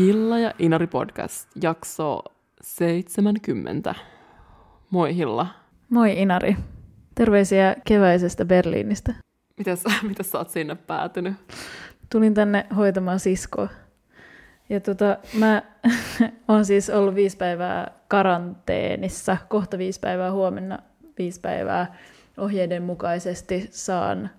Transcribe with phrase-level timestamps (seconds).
[0.00, 2.22] Hilla ja Inari podcast, jakso
[2.62, 3.94] 70.
[4.90, 5.46] Moi Hilla.
[5.88, 6.56] Moi Inari.
[7.14, 9.14] Terveisiä keväisestä Berliinistä.
[9.58, 11.34] Mitäs, mitäs sä oot sinne päätynyt?
[12.12, 13.68] Tulin tänne hoitamaan siskoa.
[14.68, 15.62] Ja tota, mä
[16.48, 20.78] oon siis ollut viisi päivää karanteenissa, kohta viisi päivää huomenna
[21.18, 21.98] viisi päivää
[22.38, 24.30] ohjeiden mukaisesti saan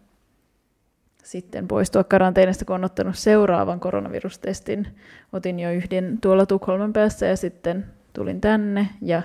[1.24, 4.88] sitten poistua karanteenista, kun on ottanut seuraavan koronavirustestin.
[5.34, 9.22] Otin jo yhden tuolla Tukholman päässä ja sitten tulin tänne ja,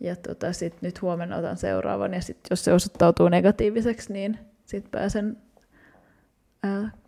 [0.00, 4.90] ja tota, sit nyt huomenna otan seuraavan ja sitten jos se osoittautuu negatiiviseksi, niin sitten
[4.90, 5.36] pääsen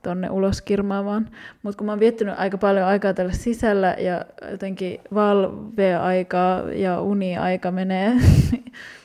[0.03, 1.31] tonne ulos kirmaamaan.
[1.63, 7.71] Mutta kun mä oon viettänyt aika paljon aikaa tällä sisällä ja jotenkin valve-aikaa ja uni-aika
[7.71, 8.13] menee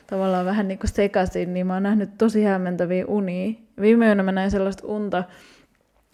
[0.09, 3.53] tavallaan vähän niin kuin sekaisin, niin mä oon nähnyt tosi hämmentäviä unia.
[3.81, 5.23] Viime yönä mä näin sellaista unta,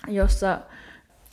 [0.07, 0.59] jossa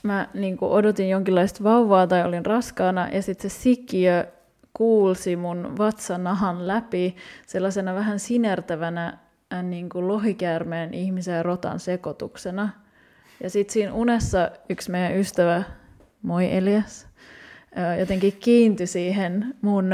[0.02, 4.26] mä niin kuin odotin jonkinlaista vauvaa tai olin raskaana ja sitten se sikiö
[4.74, 9.18] kuulsi mun vatsanahan läpi sellaisena vähän sinertävänä
[9.62, 12.68] niin kuin lohikäärmeen ihmisen ja rotan sekoituksena.
[13.42, 15.62] Ja sitten siinä unessa yksi meidän ystävä,
[16.22, 17.06] moi Elias,
[17.98, 19.90] jotenkin kiintyi siihen mun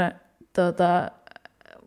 [0.53, 1.11] tota,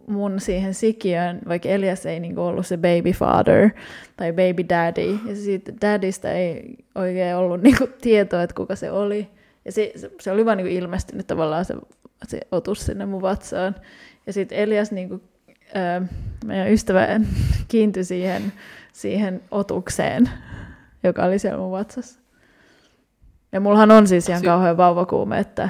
[0.06, 3.70] mun siihen sikiön, vaikka Elias ei niin ollut se baby father
[4.17, 9.28] tai baby daddy, ja siitä daddystä ei oikein ollut niin tietoa, että kuka se oli.
[9.64, 11.75] Ja se, se oli vaan niin ilmestynyt tavallaan se,
[12.28, 13.75] se otus sinne mun vatsaan.
[14.27, 15.23] Ja sitten Elias, niin kuin,
[15.75, 16.03] ää,
[16.45, 17.20] meidän ystävä,
[17.69, 18.53] kiintyi siihen,
[18.92, 20.30] siihen otukseen,
[21.03, 22.20] joka oli siellä mun vatsassa.
[23.53, 25.69] Ja mullahan on siis ihan kauhean vauvakuume, että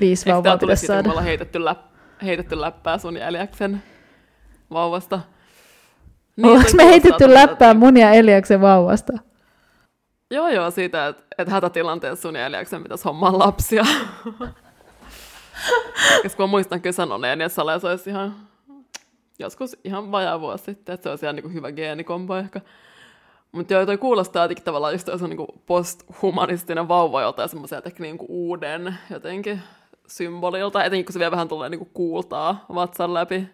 [0.00, 1.08] viisi vauvaa pitäisi saada.
[1.08, 1.89] Eikö heitetty läpi?
[2.22, 3.82] Heitetty läppää sun Eliaksen
[4.70, 5.20] vauvasta.
[6.36, 9.12] Niin, Ollaanko me heitetty läppää mun ja Eliaksen vauvasta?
[10.30, 13.84] Joo, joo, siitä, että et hätätilanteessa sun ja Eliaksen pitäisi hommaa lapsia.
[16.22, 18.34] Koska mä muistan kyllä sanoneen, että Sales olisi ihan
[19.38, 22.60] joskus ihan vajaa vuosi sitten, että se olisi ihan niin kuin hyvä geenikombo ehkä.
[23.52, 28.98] Mutta joo, toi kuulostaa jotenkin tavallaan just se niin posthumanistinen vauva joltain semmoisen niin uuden
[29.10, 29.62] jotenkin
[30.10, 33.46] symbolilta, etenkin kun se vielä vähän tulee niinku kuultaa vatsan läpi.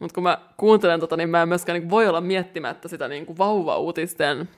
[0.00, 3.26] Mutta kun mä kuuntelen tota, niin mä en myöskään niin voi olla miettimättä sitä niin
[3.26, 4.48] kuin vauva-uutisten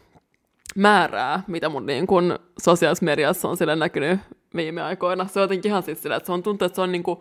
[0.76, 4.20] määrää, mitä mun niin kuin sosiaalisessa mediassa on sille näkynyt
[4.56, 5.26] viime aikoina.
[5.26, 7.18] Se on jotenkin ihan siis sillä, että se on tuntuu, että se on niin kuin,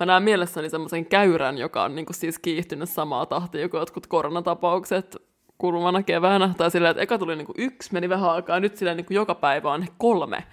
[0.00, 4.06] mä näen mielessäni semmoisen käyrän, joka on niin kuin siis kiihtynyt samaa tahtia kuin jotkut
[4.06, 5.16] koronatapaukset
[5.58, 6.54] kuluvana keväänä.
[6.56, 9.14] Tai silleen, että eka tuli niin kuin yksi, meni vähän aikaa, nyt silleen niin kuin
[9.14, 10.44] joka päivä on kolme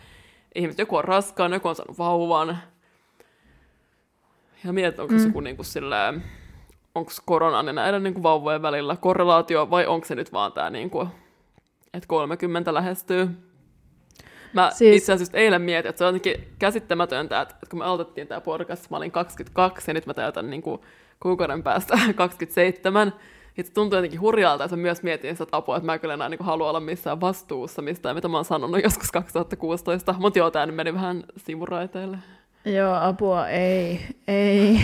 [0.55, 2.57] ihmiset, joku on raskaan, joku on saanut vauvan.
[4.63, 5.19] Ja mietit, onko mm.
[5.19, 6.23] se kuin silleen,
[6.95, 10.69] onko koronan ja näiden niin kuin vauvojen välillä korrelaatio, vai onko se nyt vaan tämä,
[10.69, 11.07] niin kuin,
[11.93, 13.29] että 30 lähestyy.
[14.53, 14.97] Mä siis...
[14.97, 18.89] itse asiassa eilen mietin, että se on jotenkin käsittämätöntä, että kun me aloitettiin tämä podcast,
[18.89, 20.81] mä olin 22 ja nyt mä täytän niin kuin
[21.19, 23.13] kuukauden päästä 27.
[23.57, 26.69] Itse tuntuu jotenkin hurjalta, että myös mietin sitä apua, että mä kyllä enää niin halua
[26.69, 30.15] olla missään vastuussa mistään, mitä mä oon sanonut joskus 2016.
[30.19, 32.17] Mutta joo, tämä meni vähän sivuraiteille.
[32.66, 34.79] Joo, apua ei, ei.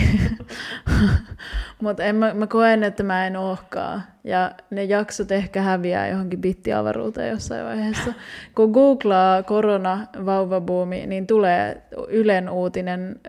[1.82, 4.02] Mutta mä, mä koen, että mä en ohkaa.
[4.24, 8.14] Ja ne jaksot ehkä häviää johonkin bittiavaruuteen jossain vaiheessa.
[8.54, 13.20] Kun googlaa korona vauvabuumi, niin tulee Ylen uutinen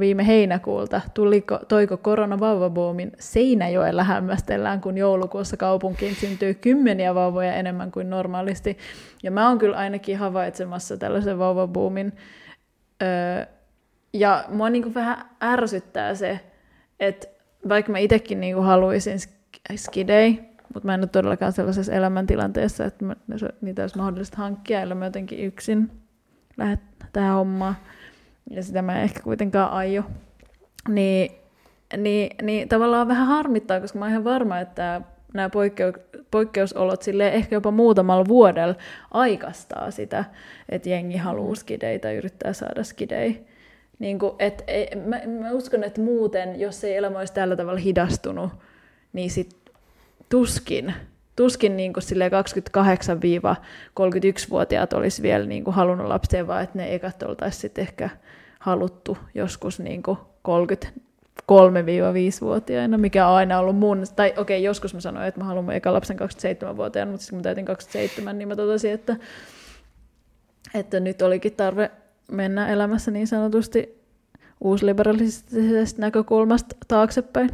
[0.00, 1.00] viime heinäkuulta.
[1.14, 8.78] Tuliko, toiko korona vauvabuumin Seinäjoella hämmästellään, kun joulukuussa kaupunkiin syntyy kymmeniä vauvoja enemmän kuin normaalisti.
[9.22, 12.12] Ja mä oon kyllä ainakin havaitsemassa tällaisen vauvabuumin
[14.14, 16.40] ja mua niin vähän ärsyttää se,
[17.00, 17.26] että
[17.68, 19.18] vaikka mä itsekin niin haluaisin
[19.76, 20.40] skidei,
[20.74, 23.14] mutta mä en ole todellakaan sellaisessa elämäntilanteessa, että mä,
[23.60, 25.90] niitä olisi mahdollista hankkia, ellei mä jotenkin yksin
[26.56, 26.78] lähde
[27.12, 27.76] tähän hommaan.
[28.50, 30.04] Ja sitä mä en ehkä kuitenkaan aio.
[30.88, 31.32] Niin,
[31.96, 35.00] niin, niin tavallaan vähän harmittaa, koska mä oon ihan varma, että
[35.34, 38.74] nämä poikkeu- poikkeusolot sille ehkä jopa muutamalla vuodella
[39.10, 40.24] aikastaa sitä,
[40.68, 43.53] että jengi haluaa skideitä tai yrittää saada skidei.
[43.98, 47.80] Niin kuin, et, et, mä, mä uskon, että muuten, jos ei elämä olisi tällä tavalla
[47.80, 48.50] hidastunut,
[49.12, 49.56] niin sit
[50.28, 50.94] tuskin,
[51.36, 57.72] tuskin niin kuin 28-31-vuotiaat olisi vielä niin kuin halunnut lapsia, vaan että ne ekat oltaisiin
[57.76, 58.10] ehkä
[58.58, 60.18] haluttu joskus niin kuin
[60.48, 65.70] 33-5-vuotiaina, mikä on aina ollut mun, tai okei, okay, joskus mä sanoin, että mä haluan
[65.70, 69.16] eka lapsen 27-vuotiaana, mutta sitten kun mä täytin 27, niin mä totesin, että,
[70.74, 71.90] että nyt olikin tarve
[72.30, 74.04] mennä elämässä niin sanotusti
[74.60, 77.50] uusliberalistisesta näkökulmasta taaksepäin.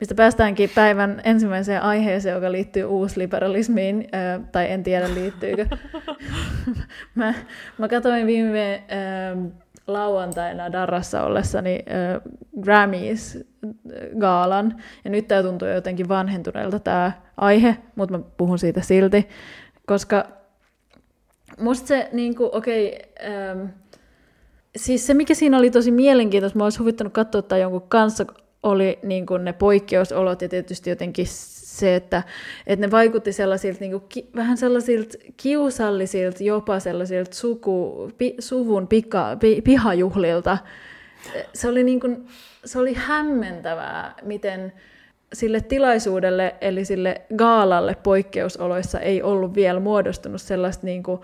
[0.00, 4.08] Mistä päästäänkin päivän ensimmäiseen aiheeseen, joka liittyy uusliberalismiin,
[4.52, 5.66] tai en tiedä liittyykö.
[7.14, 7.34] mä,
[7.78, 8.82] mä katsoin viime
[9.86, 11.84] lauantaina Darrassa ollessani äh,
[12.60, 19.28] Grammys-gaalan, ja nyt tämä tuntuu jotenkin vanhentuneelta tämä aihe, mutta mä puhun siitä silti,
[19.86, 20.24] koska
[21.60, 23.66] musta se, niin okei, okay, ähm,
[24.78, 28.26] siis se mikä siinä oli tosi mielenkiintoista, mä olisi huvittanut katsoa tai jonkun kanssa,
[28.62, 32.22] oli niin kuin ne poikkeusolot ja tietysti jotenkin se, että,
[32.66, 38.88] että ne vaikutti sellaisilta niin kuin, ki, vähän sellaisilta kiusallisilta, jopa sellaisilta suku, pi, suvun
[38.88, 40.58] pika, pi, pihajuhlilta.
[41.54, 42.26] Se oli, niin kuin,
[42.64, 44.72] se oli hämmentävää, miten
[45.32, 51.20] sille tilaisuudelle, eli sille gaalalle poikkeusoloissa ei ollut vielä muodostunut sellaista niin kuin,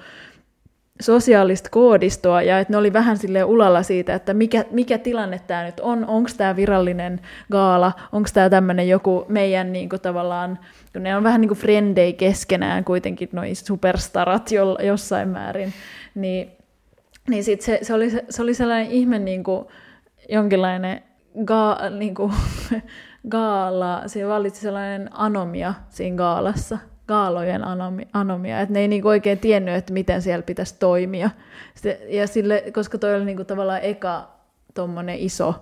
[1.01, 5.65] sosiaalista koodistoa ja että ne oli vähän sille ulalla siitä, että mikä, mikä tilanne tämä
[5.65, 7.21] nyt on, onko tämä virallinen
[7.51, 10.59] gaala, onko tämä tämmöinen joku meidän niin kuin, tavallaan,
[10.93, 15.73] kun ne on vähän niin kuin frendei keskenään kuitenkin, noi superstarat jo, jossain määrin,
[16.15, 16.53] niin,
[17.29, 19.67] niin sit se, se, oli, se oli sellainen ihme niin kuin,
[20.29, 21.03] jonkinlainen
[21.45, 22.33] ga, niin kuin,
[23.29, 26.79] gaala, siinä vallitsi sellainen anomia siinä gaalassa,
[27.09, 31.31] gaalojen anomi, anomia, että ne ei niinku oikein tiennyt, että miten siellä pitäisi toimia.
[32.09, 34.29] ja sille, koska toi oli niinku tavallaan eka
[34.75, 35.55] tuommoinen iso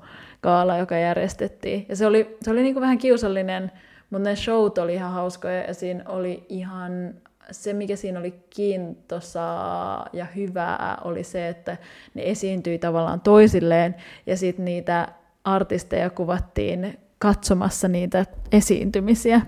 [0.43, 1.87] gaala, joka järjestettiin.
[1.89, 3.73] Ja se oli, se oli niinku vähän kiusallinen,
[4.11, 7.15] mutta ne showt oli ihan hauskoja ja siinä oli ihan
[7.50, 11.77] se, mikä siinä oli kiintosaa ja hyvää, oli se, että
[12.15, 13.95] ne esiintyi tavallaan toisilleen
[14.27, 15.09] ja sitten niitä
[15.45, 19.41] artisteja kuvattiin katsomassa niitä esiintymisiä.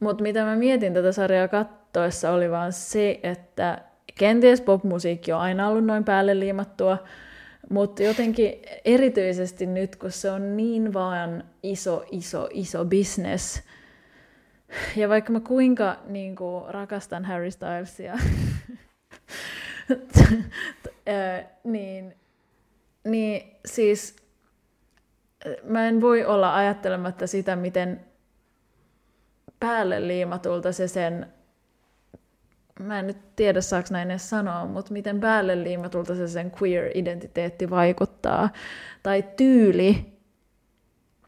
[0.00, 3.78] Mutta mitä mä mietin tätä sarjaa kattoessa oli vaan se, että
[4.18, 6.98] kenties popmusiikki on aina ollut noin päälle liimattua,
[7.70, 8.52] mutta jotenkin
[8.84, 13.62] erityisesti nyt, kun se on niin vaan iso, iso, iso business,
[14.96, 18.14] ja vaikka mä kuinka niin kuin, rakastan Harry Stylesia,
[21.64, 22.14] niin,
[23.04, 24.16] niin siis
[25.62, 28.06] mä en voi olla ajattelematta sitä, miten
[29.60, 31.26] päälle liimatulta se sen,
[32.80, 37.70] mä en nyt tiedä saako näin edes sanoa, mutta miten päälle liimatulta se sen queer-identiteetti
[37.70, 38.48] vaikuttaa.
[39.02, 40.16] Tai tyyli.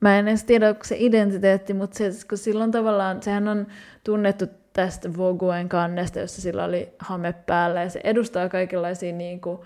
[0.00, 3.66] Mä en edes tiedä, onko se identiteetti, mutta se, kun silloin tavallaan, sehän on
[4.04, 9.58] tunnettu tästä Voguen kannesta, jossa sillä oli hame päällä, ja se edustaa kaikenlaisia niin kuin,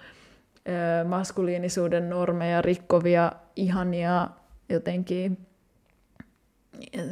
[1.04, 4.28] maskuliinisuuden normeja rikkovia, ihania
[4.68, 5.46] jotenkin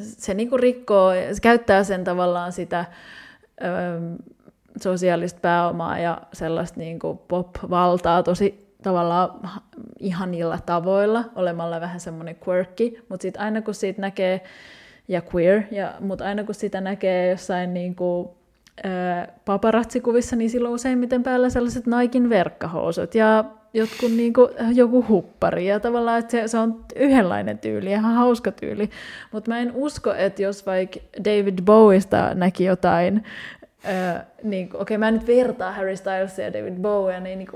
[0.02, 2.84] se niinku rikkoo, se käyttää sen tavallaan sitä
[3.62, 3.66] ö,
[4.80, 9.50] sosiaalista pääomaa ja sellaista niinku pop-valtaa tosi tavallaan
[9.98, 14.40] ihanilla tavoilla, olemalla vähän semmoinen quirky, mutta sitten aina kun siitä näkee,
[15.08, 18.36] ja queer, ja, mutta aina kun sitä näkee jossain niinku,
[19.44, 25.80] paparazzikuvissa, niin silloin useimmiten päällä sellaiset Naikin verkkahousut ja jotkut niin kuin, joku huppari ja
[25.80, 28.90] tavallaan, että se, se on yhdenlainen tyyli, ihan hauska tyyli.
[29.32, 33.24] Mutta mä en usko, että jos vaikka David Bowista näki jotain,
[34.42, 37.48] niin okei okay, mä en nyt vertaa Harry Stylesia ja David Bowia, niin, niin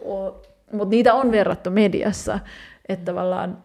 [0.72, 2.38] mutta niitä on verrattu mediassa,
[2.88, 3.58] että tavallaan,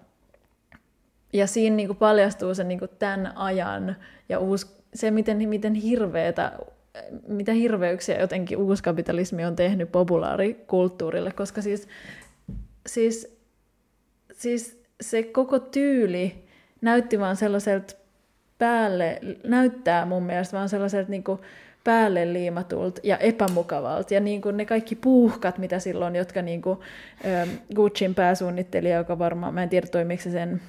[1.34, 3.96] ja siinä niin kuin paljastuu se niin kuin tämän ajan
[4.30, 6.52] ja uusi, se, miten, miten hirveetä
[7.28, 11.88] mitä hirveyksiä jotenkin uuskapitalismi on tehnyt populaarikulttuurille, koska siis
[12.94, 13.38] siis,
[14.34, 16.44] siis se koko tyyli
[16.82, 17.96] näytti vaan sellaiselta
[18.58, 21.24] päälle, näyttää mun mielestä vaan sellaiselta niin
[21.84, 24.14] päälle liimatulta ja epämukavalta.
[24.14, 26.80] Ja niin kuin ne kaikki puuhkat, mitä silloin, jotka niin kuin,
[27.26, 30.62] ähm, Gucciin pääsuunnittelija, joka varmaan, mä en tiedä toimiko se sen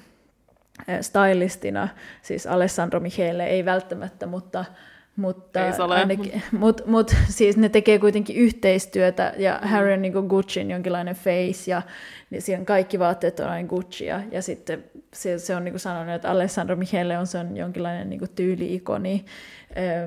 [0.89, 1.89] äh, stylistina,
[2.21, 4.65] siis Alessandro Michele, ei välttämättä, mutta
[5.15, 9.67] mutta, Ei ainakin, mut, mut, siis ne tekee kuitenkin yhteistyötä ja mm.
[9.67, 11.81] Harry on niin Gucciin jonkinlainen face ja
[12.29, 16.15] niin siinä kaikki vaatteet on aina Guccia ja sitten se, se on niin kuin sanonut,
[16.15, 19.25] että Alessandro Michele on, se on jonkinlainen niin tyyli-ikoni,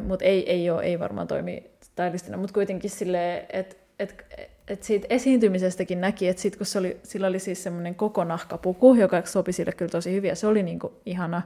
[0.06, 5.06] mutta ei, ei, ole, ei varmaan toimi stylistina, mutta kuitenkin silleen, että et, et siitä
[5.10, 9.52] esiintymisestäkin näki, että sit kun se oli, sillä oli siis semmoinen koko nahkapuku, joka sopi
[9.52, 11.42] sille kyllä tosi hyvin, ja se oli niinku ihana.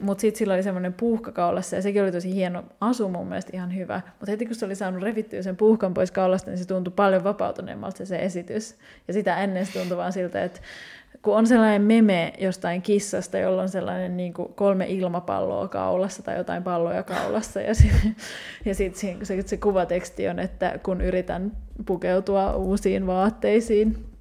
[0.00, 3.50] Mutta sitten sillä oli semmoinen puuhka kaulassa, ja sekin oli tosi hieno asu mun mielestä
[3.54, 4.00] ihan hyvä.
[4.06, 7.24] Mutta heti kun se oli saanut revittyä sen puuhkan pois kaulasta, niin se tuntui paljon
[7.24, 8.76] vapautuneemmalta se, se esitys.
[9.08, 10.60] Ja sitä ennen se tuntui vaan siltä, että
[11.22, 16.36] kun on sellainen meme jostain kissasta, jolla on sellainen niin kuin kolme ilmapalloa kaulassa tai
[16.36, 18.16] jotain palloja kaulassa, ja sitten
[18.66, 21.52] ja sit se, se, se kuvateksti on, että kun yritän
[21.86, 24.12] pukeutua uusiin vaatteisiin,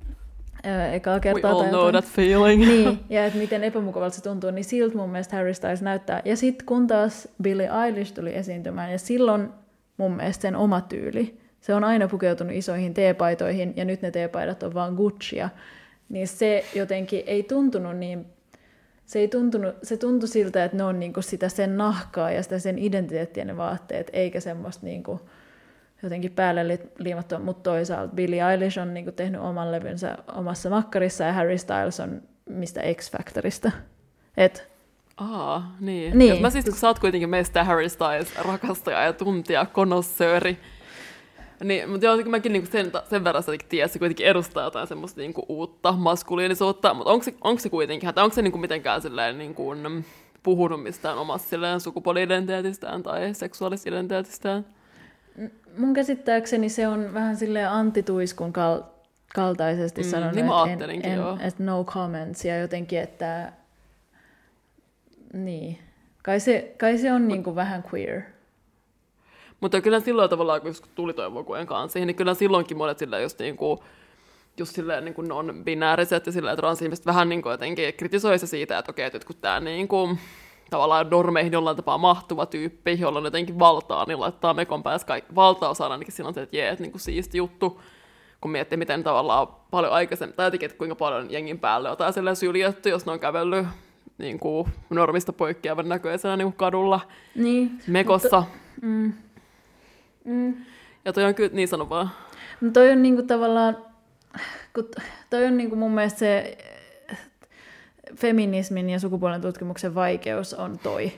[0.92, 1.52] ekaa We kertaa.
[1.52, 2.66] all tai know that feeling.
[2.66, 6.22] Niin, ja että miten epämukavalta se tuntuu, niin siltä mun mielestä Harry Styles näyttää.
[6.26, 9.50] Ja sitten kun taas Billie Eilish tuli esiintymään, ja silloin
[9.98, 11.38] mun mielestä sen oma tyyli.
[11.62, 15.50] Se on aina pukeutunut isoihin teepaitoihin, ja nyt ne teepaidat on vaan Guccia.
[16.12, 18.26] Niin se jotenkin ei tuntunut niin...
[19.06, 22.60] Se, ei tuntunut, se tuntui siltä, että ne on niinku sitä sen nahkaa ja sitä
[22.60, 25.22] sen identiteettiä ne vaatteet, eikä semmoista niinku
[26.04, 31.24] jotenkin päälle li- liimattua, mutta toisaalta Billie Eilish on niinku tehnyt oman levynsä omassa makkarissa
[31.24, 33.72] ja Harry Styles on mistä X-Factorista.
[34.38, 34.72] Et,
[35.18, 36.04] Aa, niin.
[36.04, 36.18] Niin.
[36.18, 36.30] niin.
[36.30, 40.58] Jos mä siis, kun sä oot kuitenkin meistä Harry Styles rakastaja ja tuntija, konossööri,
[41.64, 45.22] niin, mutta joo, mäkin niinku sen, sen verran tiedän, että se kuitenkin edustaa jotain semmoista
[45.22, 49.38] niinku uutta maskuliinisuutta, mutta onko se, onko se kuitenkin, tai onko se niinku mitenkään silleen
[49.38, 49.76] niinku,
[50.44, 54.66] puhunut mistään omasta silleen sukupuoli-identiteetistään tai seksuaalis-identiteetistään?
[55.78, 58.84] mun käsittääkseni se on vähän silleen antituiskun kal-
[59.36, 61.38] kaltaisesti Mm, sanonut, niin mä että, en, joo.
[61.40, 63.54] en, että no comments ja jotenkin, että
[65.34, 65.78] niin.
[66.24, 68.22] Kai se, kai se on niinku vähän queer.
[69.62, 73.40] Mutta kyllä silloin tavallaan, kun tuli toivokujen kanssa siihen, niin kyllä silloinkin monet silleen just
[73.40, 73.84] niinku,
[74.58, 78.78] just silleen niin kuin non-binääriset ja silleen transihmiset vähän niin kuin jotenkin kritisoi se siitä,
[78.78, 80.20] että okei, että kun tämä niin kuin,
[80.70, 85.36] tavallaan normeihin jollain tapaa mahtuva tyyppi, jolla on jotenkin valtaa, niin laittaa mekon päässä kaikki
[85.36, 87.82] valtaosa ainakin silloin se, että jee, että niin kuin siisti juttu,
[88.42, 92.36] kun miettii, miten tavallaan paljon aikaisemmin, tai jotenkin, että kuinka paljon jengin päälle jotain silleen
[92.36, 93.68] syljetty, jos ne on kävellyt
[94.18, 97.00] niin kuin normista poikkeavan näköisenä niin kuin kadulla
[97.36, 97.72] Niin.
[97.88, 98.44] mekossa.
[98.82, 99.14] Mm.
[100.26, 100.54] Mm.
[101.06, 102.12] Ja toi on kyllä, niin sano vaan.
[102.62, 103.78] No toi on niinku tavallaan,
[104.74, 104.90] kun
[105.30, 106.58] toi on niinku mun mielestä se
[108.16, 111.12] feminismin ja sukupuolen tutkimuksen vaikeus on toi.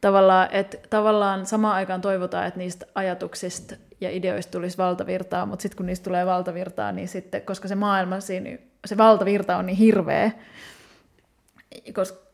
[0.00, 5.76] Tavallaan, että tavallaan samaan aikaan toivotaan, että niistä ajatuksista ja ideoista tulisi valtavirtaa, mutta sitten
[5.76, 10.30] kun niistä tulee valtavirtaa, niin sitten, koska se maailma siinä, se valtavirta on niin hirveä,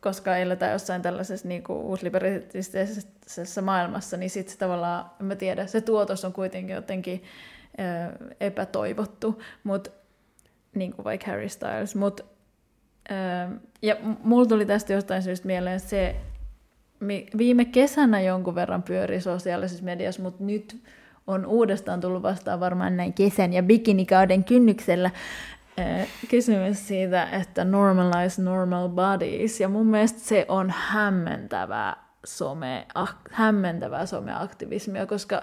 [0.01, 5.67] koska eletään jossain tällaisessa niin kuin uusliberalistisessa maailmassa, niin sitten se tavallaan, en mä tiedä,
[5.67, 7.23] se tuotos on kuitenkin jotenkin
[7.79, 9.91] ö, epätoivottu, mutta
[10.75, 11.95] niin kuin vaikka Harry Styles.
[11.95, 13.15] Mut, ö,
[13.83, 16.17] ja mulla tuli tästä jostain syystä mieleen se,
[17.39, 20.83] viime kesänä jonkun verran pyöri sosiaalisessa mediassa, mutta nyt
[21.27, 25.11] on uudestaan tullut vastaan varmaan näin kesän ja bikinikauden kynnyksellä
[26.31, 29.61] kysymys siitä, että normalize normal bodies.
[29.61, 35.43] Ja mun mielestä se on hämmentävää some, ah, hämmentävää someaktivismia, koska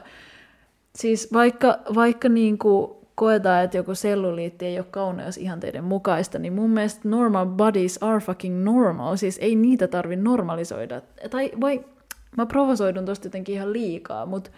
[0.95, 6.69] siis vaikka, vaikka niin kuin koetaan, että joku selluliitti ei ole kauneusihanteiden mukaista, niin mun
[6.69, 9.15] mielestä normal bodies are fucking normal.
[9.15, 11.01] Siis ei niitä tarvi normalisoida.
[11.29, 11.85] Tai vai,
[12.37, 14.49] mä provosoidun tosta jotenkin ihan liikaa, mutta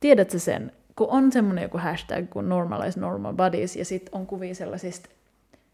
[0.00, 4.54] tiedätkö sen, kun on semmoinen joku hashtag kuin normalize normal bodies, ja sitten on kuvia
[4.54, 5.08] sellaisista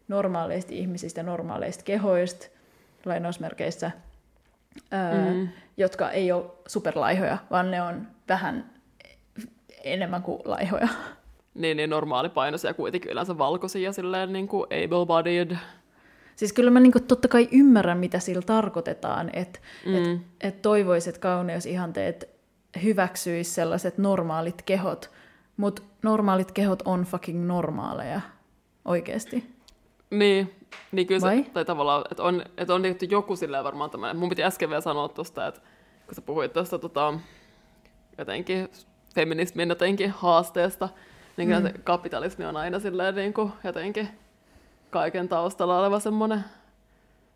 [0.07, 2.47] normaaleista ihmisistä normaaleista kehoista,
[3.05, 3.91] lainausmerkeissä,
[4.93, 5.47] öö, Mm.
[5.77, 8.71] jotka ei ole superlaihoja, vaan ne on vähän
[9.83, 10.87] enemmän kuin laihoja.
[11.53, 15.57] Niin, niin normaalipainoisia kuitenkin yleensä valkoisia ja silleen niin kuin able-bodied.
[16.35, 19.95] Siis kyllä mä niinku totta kai ymmärrän, mitä sillä tarkoitetaan, että mm.
[19.95, 22.36] et, et toivoiset kauneusihanteet
[22.83, 25.11] hyväksyisi sellaiset normaalit kehot,
[25.57, 28.21] mutta normaalit kehot on fucking normaaleja,
[28.85, 29.57] oikeasti.
[30.09, 30.55] Niin,
[30.91, 31.43] niin kyllä Vai?
[31.43, 34.69] se, tai tavallaan, että on, että on tehty joku silleen varmaan tämmöinen, mun piti äsken
[34.69, 35.61] vielä sanoa tuosta, että
[36.05, 37.13] kun sä puhuit tuosta tota,
[38.17, 38.69] jotenkin
[39.15, 40.89] feminismin jotenkin haasteesta,
[41.37, 41.67] niin kyllä mm.
[41.67, 44.09] se kapitalismi on aina silleen niin kuin jotenkin
[44.89, 46.43] kaiken taustalla oleva semmoinen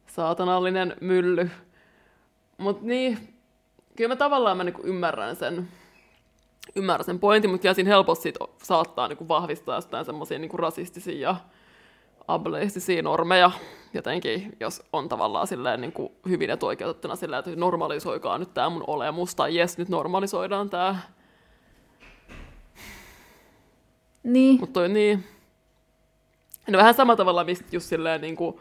[0.08, 1.50] saatanallinen mylly.
[2.58, 3.34] Mutta niin,
[3.96, 5.68] kyllä mä tavallaan mä niinku ymmärrän sen,
[6.76, 11.30] ymmärrän sen pointin, mutta kyllä siinä helposti sit saattaa niinku vahvistaa jotain semmoisia niinku rasistisia
[11.30, 11.36] ja
[12.28, 13.52] ableistisia normeja
[13.94, 18.84] jotenkin, jos on tavallaan silleen niin kuin hyvin etuoikeutettuna silleen, että normalisoikaa nyt tämä mun
[18.88, 21.00] olemus, tai jes, nyt normalisoidaan tämä.
[24.24, 25.24] Niin, Mutta toi niin...
[26.70, 28.60] No vähän sama tavalla, mistä just silleen niin kuin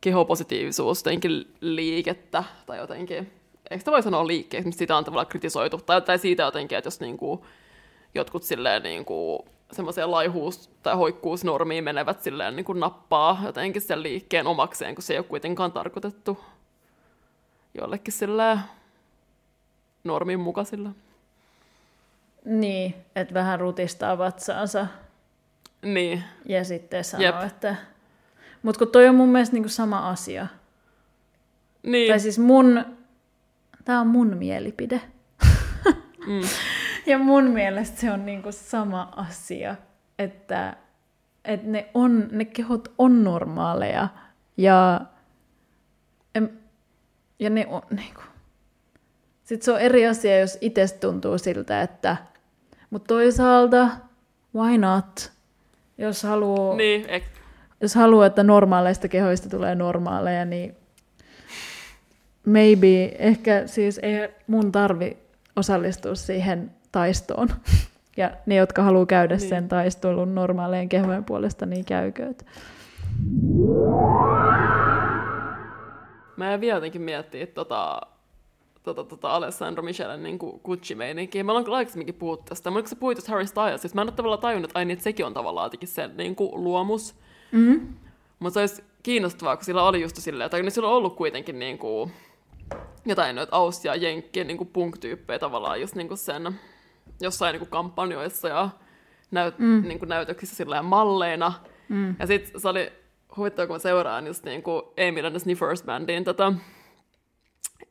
[0.00, 3.32] kehopositiivisuus, jotenkin liikettä, tai jotenkin,
[3.70, 6.86] eikö sitä voi sanoa liikkeeksi, mistä sitä on tavallaan kritisoitu, tai, tai siitä jotenkin, että
[6.88, 7.40] jos niin kuin,
[8.14, 9.38] jotkut silleen niin kuin,
[9.72, 15.12] semmoisia laihuus- tai hoikkuusnormiin menevät silleen niin kuin nappaa jotenkin sen liikkeen omakseen, kun se
[15.12, 16.38] ei ole kuitenkaan tarkoitettu
[17.80, 18.60] jollekin silleen
[20.04, 20.90] normin mukaisilla.
[22.44, 24.86] niin että vähän rutistaa vatsaansa
[25.82, 27.42] Niin, ja sitten sanoo, Jep.
[27.42, 27.76] että...
[28.62, 30.46] Mutta kun toi on mun mielestä niinku sama asia.
[31.82, 32.84] niin, Tai siis mun...
[33.84, 35.00] Tämä on mun mielipide.
[36.26, 36.48] mm,
[37.06, 39.76] Ja mun mielestä se on niinku sama asia,
[40.18, 40.76] että
[41.44, 44.08] että ne, on, ne kehot on normaaleja
[44.56, 45.00] ja,
[47.38, 48.20] ja ne on niinku.
[49.44, 52.16] Sitten se on eri asia, jos itse tuntuu siltä, että
[52.90, 53.88] mutta toisaalta,
[54.54, 55.32] why not?
[55.98, 57.24] Jos haluaa, Niin, ek,
[57.80, 60.76] jos haluaa, että normaaleista kehoista tulee normaaleja, niin
[62.46, 65.16] maybe, ehkä siis ei mun tarvi
[65.56, 67.48] osallistua siihen taistoon.
[68.16, 69.48] Ja ne, jotka haluaa käydä Niin.
[69.48, 72.46] sen taistelun normaalejen kehojen puolesta, niin käykööt.
[76.36, 78.00] mä en vielä jotenkin miettiä tota,
[78.82, 81.44] tota, tota Alessandro Michelen niin Gucci-meininkiä.
[81.44, 82.70] Mä ollaan aikaisemminkin puhuttu tästä.
[82.70, 83.94] Mä sä puhuit Harry Stylesista?
[83.96, 86.36] Mä en ole tavallaan tajunnut, että, ai, niin, että sekin on tavallaan jotenkin sen niin
[86.36, 87.14] kuin, luomus.
[87.52, 87.80] Mm.
[88.38, 91.58] Mutta se olisi kiinnostavaa, kun sillä oli just silleen, tai niin sillä on ollut kuitenkin
[91.58, 92.12] niin kuin,
[93.06, 96.60] jotain noita Aus- ja Jenkkien niin punk-tyyppejä tavallaan just niin kuin sen
[97.20, 98.68] jossain niin kuin kampanjoissa ja
[99.30, 99.82] näyt, mm.
[99.88, 101.52] niin kuin näytöksissä silleen malleina.
[101.88, 102.16] Mm.
[102.18, 102.92] Ja sitten se oli
[103.36, 106.52] huvittava, kun mä seuraan just niin kuin Emil and the Sniffers Bandin tätä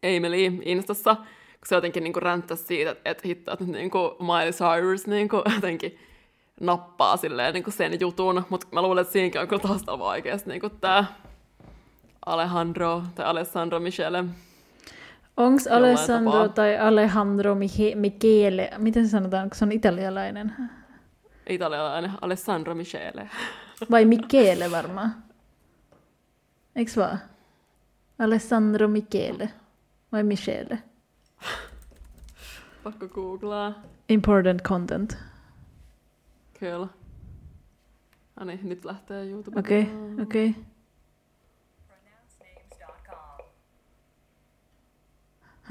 [0.03, 4.12] Emily Instassa, kun se jotenkin niin kuin ränttäsi siitä, että, että hitto, että niin kuin
[4.20, 6.00] Miley Cyrus niin kuin jotenkin
[6.60, 10.12] nappaa silleen niin kuin sen jutun, mutta mä luulen, että siinäkin on kyllä taustalla vaan
[10.12, 11.06] oikeasti niin kuin tämä
[12.25, 14.25] Alejandro tai Alessandro Michele.
[15.38, 16.50] Onko Alessandro tapaa.
[16.50, 20.54] tai Alejandro Mihe- Michele, miten se sanotaan, kun se on italialainen?
[21.50, 23.30] Italialainen Alessandro Michele.
[23.92, 25.24] Vai Michele varmaan?
[26.75, 27.20] Eiks vaan?
[28.20, 29.50] Alessandro Michele.
[30.12, 30.80] Vai Michele?
[32.84, 33.74] Pakko googlaa.
[34.10, 35.18] Important content.
[36.60, 36.88] Kyllä.
[38.40, 39.60] No niin, nyt lähtee YouTube.
[39.60, 40.50] Okei, okay, okei.
[40.50, 40.63] Okay.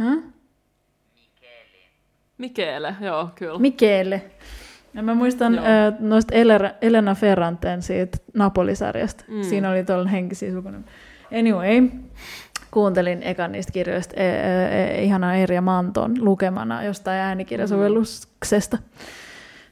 [0.02, 0.22] Huh?
[2.38, 3.58] Michele, joo, kyllä.
[3.58, 4.22] Michele.
[4.94, 5.64] Ja mä muistan Joo.
[5.64, 6.34] äh, noista
[6.80, 9.24] Elena Ferranten siitä Napolisarjasta.
[9.28, 9.42] Mm.
[9.42, 10.84] Siinä oli tuolla henkisiä sukunimi.
[11.38, 11.88] Anyway,
[12.70, 18.78] kuuntelin ekan niistä kirjoista e, e, e, ihanaa Erja Manton lukemana jostain äänikirjasovelluksesta.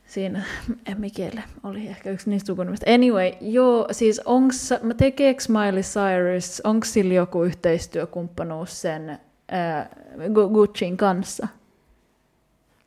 [0.07, 0.43] Siinä
[0.99, 2.95] Michele oli ehkä yksi niistä sukunimistä.
[2.95, 9.19] Anyway, joo, siis onks, mä tekeekö Miley Cyrus, onko sillä joku yhteistyökumppanuus sen
[10.53, 11.49] Gucciin kanssa?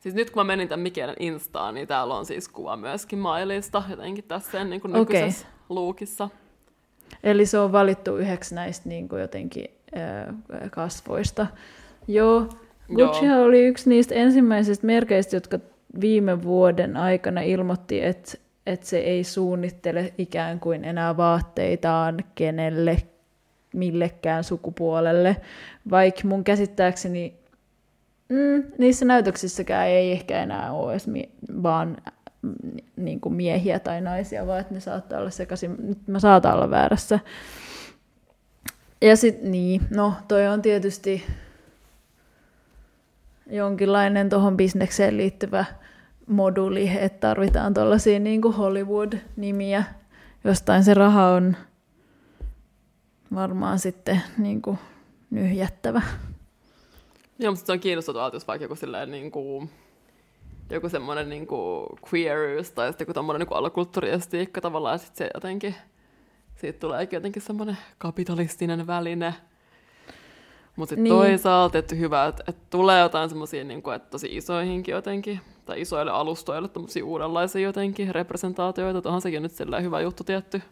[0.00, 3.82] Siis nyt kun mä menin tämän Michelen Instaan, niin täällä on siis kuva myöskin Mileysta
[3.90, 6.28] jotenkin tässä sen niin kuin nykyisessä luukissa.
[7.22, 10.34] Eli se on valittu yhdeksi näistä niin kuin jotenkin ää,
[10.70, 11.46] kasvoista.
[12.08, 12.48] Joo,
[12.94, 13.44] Gucci Joo.
[13.44, 15.58] oli yksi niistä ensimmäisistä merkeistä, jotka
[16.00, 18.32] viime vuoden aikana ilmoitti, että,
[18.66, 22.96] että se ei suunnittele ikään kuin enää vaatteitaan kenelle,
[23.74, 25.36] millekään sukupuolelle,
[25.90, 27.34] vaikka mun käsittääkseni
[28.28, 31.28] mm, niissä näytöksissäkään ei ehkä enää ole edes mie-
[31.62, 31.96] vaan
[32.42, 32.52] mm,
[32.96, 35.76] niin kuin miehiä tai naisia, vaan että ne saattaa olla sekaisin.
[35.78, 37.18] Nyt mä saatan olla väärässä.
[39.02, 41.24] Ja sitten niin, no toi on tietysti
[43.50, 45.64] jonkinlainen tuohon bisnekseen liittyvä
[46.26, 49.84] moduli, että tarvitaan tuollaisia niin Hollywood-nimiä.
[50.44, 51.56] Jostain se raha on
[53.34, 54.78] varmaan sitten niin kuin
[55.30, 56.02] nyhjättävä.
[57.38, 59.70] Joo, mutta se on kiinnostavaa, että jos vaikka joku silleen niin kuin,
[60.70, 65.30] joku semmoinen niin kuin queerys tai sitten joku tommoinen niin alakulttuuriestiikka tavallaan, että sit se
[65.34, 65.74] jotenkin,
[66.56, 69.34] siitä tuleekin jotenkin semmoinen kapitalistinen väline.
[70.76, 71.14] Mutta sitten Niin.
[71.14, 75.80] toisaalta, että hyvä, että, että tulee jotain semmoisia niin kuin, että tosi isoihinkin jotenkin, tai
[75.80, 80.62] isoille alustoille tämmöisiä uudenlaisia jotenkin representaatioita, että onhan sekin nyt silleen hyvä juttu tietty.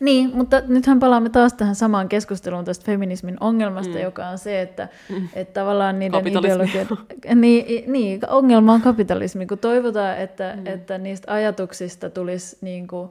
[0.00, 4.02] Niin, mutta nythän palaamme taas tähän samaan keskusteluun tästä feminismin ongelmasta, mm.
[4.02, 5.28] Joka on se, että, mm.
[5.34, 6.88] että tavallaan niiden ideologiat...
[7.34, 10.66] Niin, niin, ongelma on kapitalismi, kun toivotaan, että, mm.
[10.66, 13.10] että niistä ajatuksista tulisi niin kuin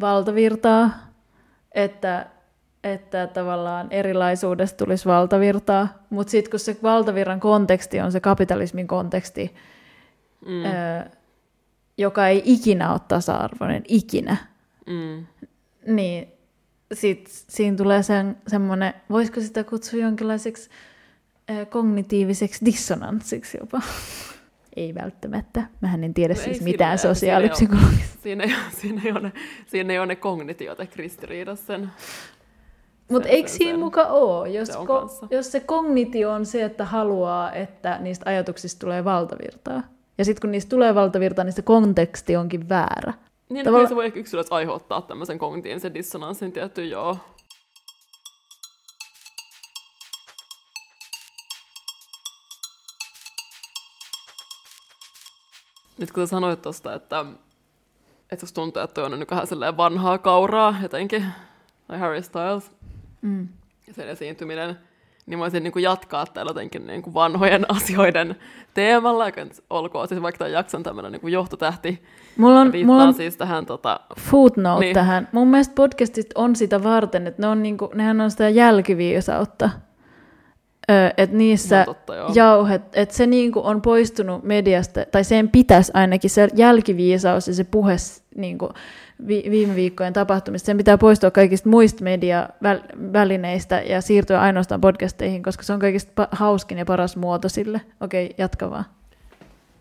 [0.00, 0.90] valtavirtaa,
[1.72, 2.26] että,
[2.84, 9.54] että tavallaan erilaisuudesta tulisi valtavirtaa, mutta sitten kun se valtavirran konteksti on se kapitalismin konteksti,
[10.46, 10.64] Mm.
[10.64, 11.10] ö,
[11.98, 14.36] joka ei ikinä ole tasa-arvoinen, ikinä,
[14.86, 15.26] Mm.
[15.86, 16.28] Niin
[16.92, 20.70] sit siinä tulee sen, semmoinen, voisiko sitä kutsua jonkinlaiseksi
[21.50, 23.80] äh, kognitiiviseksi dissonanssiksi jopa?
[24.76, 25.66] ei välttämättä.
[25.80, 28.22] Mähän en tiedä No ei siis mitään sosiaalipsykologista.
[28.22, 29.32] Siinä ei, ole, siinä, ei ole ne,
[29.66, 31.90] siinä ei ole ne kognitiot ristiriidassa sen.
[33.10, 33.80] Mutta eikö siinä sen.
[33.80, 34.48] muka ole?
[34.48, 35.26] Jos, ko- kanssa.
[35.30, 39.82] jos se kognitio on se, että haluaa, että niistä ajatuksista tulee valtavirtaa,
[40.18, 43.12] ja sitten kun niistä tulee valtavirtaa, niin se konteksti onkin väärä.
[43.52, 47.16] Niin, Tavalla- se voi ehkä yksilössä aiheuttaa tämmöisen kognitiivisen dissonanssin tietty, joo.
[55.98, 57.24] Nyt kun sä sanoit tuosta, että,
[58.30, 61.24] että jos tuntuu, että on nyt vähän vanhaa kauraa jotenkin,
[61.86, 62.70] tai Harry Styles,
[63.22, 63.48] Mm.
[63.86, 64.78] ja sen esiintyminen,
[65.26, 68.36] niin voisin niin kuin jatkaa tällä jotenkin niin kuin vanhojen asioiden
[68.74, 72.02] teemalla, joka olkoon siis vaikka tämän jakson tämmöinen niin kuin johtotähti.
[72.36, 74.94] Mulla on, mulla on siis tähän tota, footnote Niin.
[74.94, 75.28] tähän.
[75.32, 79.70] Mun mielestä podcastit on sitä varten, että ne on niinku, nehän on sitä jälkiviisautta.
[80.90, 82.30] Öö, että niissä ihan totta, joo.
[82.34, 87.64] jauhet, että se niinku on poistunut mediasta, tai sen pitäisi ainakin se jälkiviisaus ja se
[87.64, 87.96] puhe
[88.36, 88.68] niinku,
[89.26, 95.62] vi, viime viikkojen tapahtumista, sen pitää poistua kaikista muista mediavälineistä ja siirtyä ainoastaan podcasteihin, koska
[95.62, 97.80] se on kaikista hauskin ja paras muoto sille.
[98.00, 98.84] Okei, jatka vaan.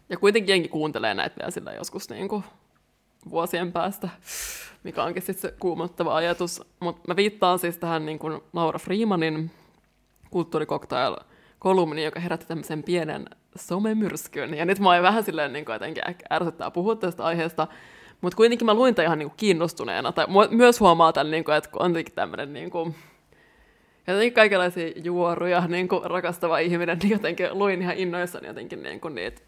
[0.10, 2.44] Ja kuitenkin jengi kuuntelee näitä vielä sillä joskus niin kuin
[3.30, 4.10] vuosien päästä,
[4.84, 6.62] mikä onkin sitten se kuumottava ajatus.
[6.80, 9.52] Mutta mä viittaan siis tähän niin kuin Laura Freemanin
[10.30, 13.26] kulttuurikoktail-kolumniin, joka herätti tämmöisen pienen
[13.56, 14.54] somemyrskyn.
[14.54, 17.68] Ja nyt mä oon vähän silleen niin kuin jotenkin ärsyttää puhua tästä aiheesta,
[18.22, 20.12] mutta kuitenkin mä luin tämän ihan niin kuin kiinnostuneena.
[20.12, 22.96] Tai myös huomaa tämän, niin kuin, että on tämmöinen niin kuin,
[24.08, 29.16] jotenkin kaikenlaisia juoruja niin kuin rakastava ihminen, niin jotenkin luin ihan innoissani jotenkin niin kuin
[29.16, 29.42] niitä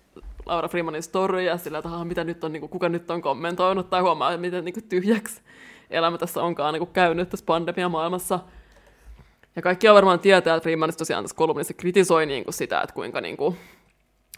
[0.45, 3.89] Laura Freemanin storyja sillä, että "Ah, mitä nyt on, niin kuin, kuka nyt on kommentoinut,
[3.89, 5.41] tai huomaa, että miten niin kuin, tyhjäksi
[5.89, 8.39] elämä tässä onkaan niin kuin, käynyt tässä pandemia-maailmassa.
[9.55, 13.21] Ja kaikki on varmaan tietää, että Freemanista tosiaan tässä kolumnissa kritisoi niin sitä, että kuinka
[13.21, 13.37] niin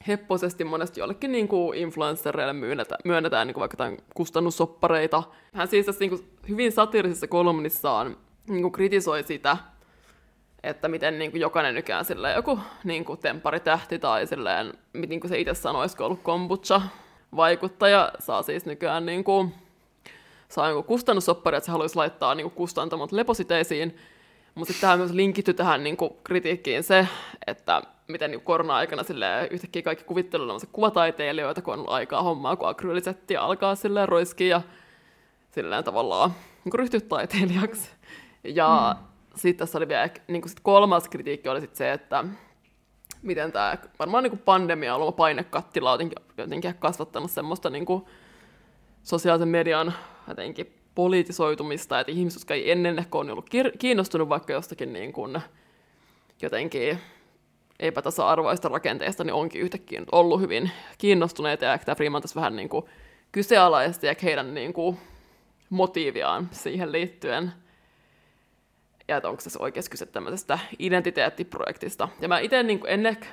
[0.08, 5.24] hepposesti monesti jollekin niin kuin influenssereille myönnetään, myönnetään niin kuin vaikka jotain kustannussoppareita.
[5.54, 9.58] Hän siis tässä niin kuin, hyvin satiirisessa kolumnissaan niin kuin, kritisoi sitä,
[10.64, 15.40] että miten niin kuin jokainen silleen, joku niin kuin tempparitähti tai silleen, niin kuin se
[15.40, 16.82] itse sanoisi, ollut kombucha
[17.36, 19.54] vaikuttaja, saa siis nykyään niin kuin,
[20.50, 23.98] saa jonkun kustannussoppari, että se haluaisi laittaa niin kuin kustantamot lepositeisiin.
[24.56, 27.08] Mutta sitten tähän myös linkitty tähän niin kuin kritiikkiin se,
[27.48, 32.24] että miten niin korona-aikana silleen, yhtäkkiä kaikki kuvittelulla on se kuvataiteilijoita, kun on ollut aikaa
[32.24, 34.62] hommaa, kun akryylisetti alkaa silleen roiskia ja
[35.52, 36.32] silleen tavallaan
[36.66, 37.90] niin ryhtyä taiteilijaksi.
[38.44, 39.08] Ja mm.
[39.36, 42.26] sitten tässä oli vielä niin kuin sit kolmas kritiikki oli sit se, että
[43.22, 48.06] miten tämä varmaan niin kuin pandemia on ollut painekattila jotenkin, jotenkin kasvattanut semmoista niin kuin
[49.04, 49.94] sosiaalisen median
[50.28, 55.42] jotenkin politisoitumista, että ihmiset, jotka ei ennen ehkä on ollut kiinnostunut vaikka jostakin niin kuin
[56.42, 57.00] jotenkin
[57.80, 62.86] epätasa-arvoista rakenteesta, niin onkin yhtäkkiä ollut hyvin kiinnostuneita, ja tämä Freeman tässä vähän niin kuin
[63.32, 64.98] kyseenalaisti heidän niin kuin
[65.70, 67.54] motiiviaan siihen liittyen,
[69.08, 72.10] ja että onko se oikeasti kyse tämmöisestä identiteettiprojektista.
[72.22, 73.26] Ja mä itse niin en ehkä,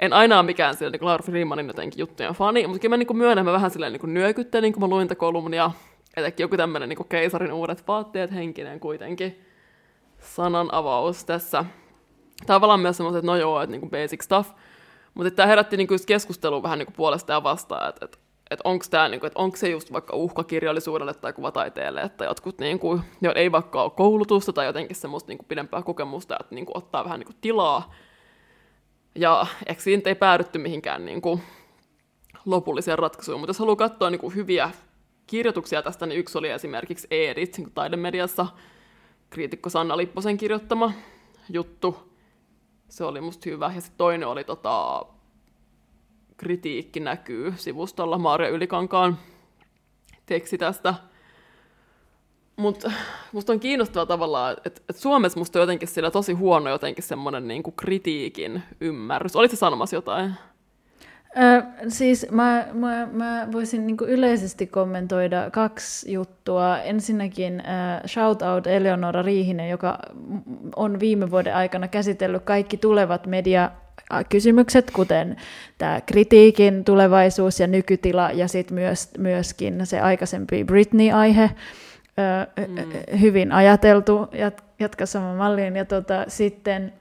[0.00, 3.16] en aina ole mikään sillä niin Laura Freemanin jotenkin juttujen fani, mutta kyllä mä niin
[3.16, 5.70] myönnän, mä vähän silleen niin nyökyttelin, kun mä luin kolumnia,
[6.16, 9.40] etenkin joku tämmöinen niin keisarin uudet vaatteet henkinen kuitenkin
[10.18, 11.64] sanan avaus tässä.
[12.46, 14.50] Tavallaan myös semmoiset, että no joo, että niin basic stuff,
[15.14, 18.18] mutta tämä herätti niin keskustelua vähän niin puolesta ja vastaan, että, että
[18.50, 22.58] että onko tämä, niin kuin, että onko se just vaikka uhkakirjallisuudelle tai kuvataiteelle, että jotkut,
[22.58, 26.54] niin kuin, jo ei vaikka ole koulutusta tai jotenkin semmoista niin kuin, pidempää kokemusta, että
[26.54, 27.94] niin kuin, ottaa vähän niin kuin, tilaa.
[29.14, 31.42] Ja ehkä siinä ei päädytty mihinkään niin kuin,
[32.46, 34.70] lopulliseen ratkaisuun, mutta jos haluaa katsoa niin kuin, hyviä
[35.26, 38.46] kirjoituksia tästä, niin yksi oli esimerkiksi Eedit niin taidemediassa,
[39.30, 40.92] kriitikko Sanna Lipposen kirjoittama
[41.48, 42.09] juttu.
[42.90, 43.72] Se oli musta hyvä.
[43.74, 45.06] Ja sitten toinen oli tota,
[46.36, 49.18] kritiikki näkyy sivustolla Maaria Ylikankaan
[50.26, 50.94] teksti tästä.
[52.56, 52.92] Mutta
[53.32, 57.48] musta on kiinnostavaa tavallaan, että et Suomessa musta on jotenkin sillä tosi huono jotenkin semmoinen
[57.48, 59.36] niinku kritiikin ymmärrys.
[59.36, 60.34] Olitko sanomassa jotain?
[61.36, 66.78] Ö, siis mä, mä, mä voisin niin yleisesti kommentoida kaksi juttua.
[66.78, 69.98] Ensinnäkin äh, shout out Eleonora Riihinen, joka
[70.76, 73.70] on viime vuoden aikana käsitellyt kaikki tulevat media
[74.28, 75.36] kysymykset, kuten
[75.78, 81.50] tämä kritiikin tulevaisuus ja nykytila, ja sitten myös, myöskin se aikaisempi Britney-aihe,
[82.68, 83.18] mm.
[83.20, 86.92] hyvin ajateltu, jat, jatka saman malliin, ja tota, sitten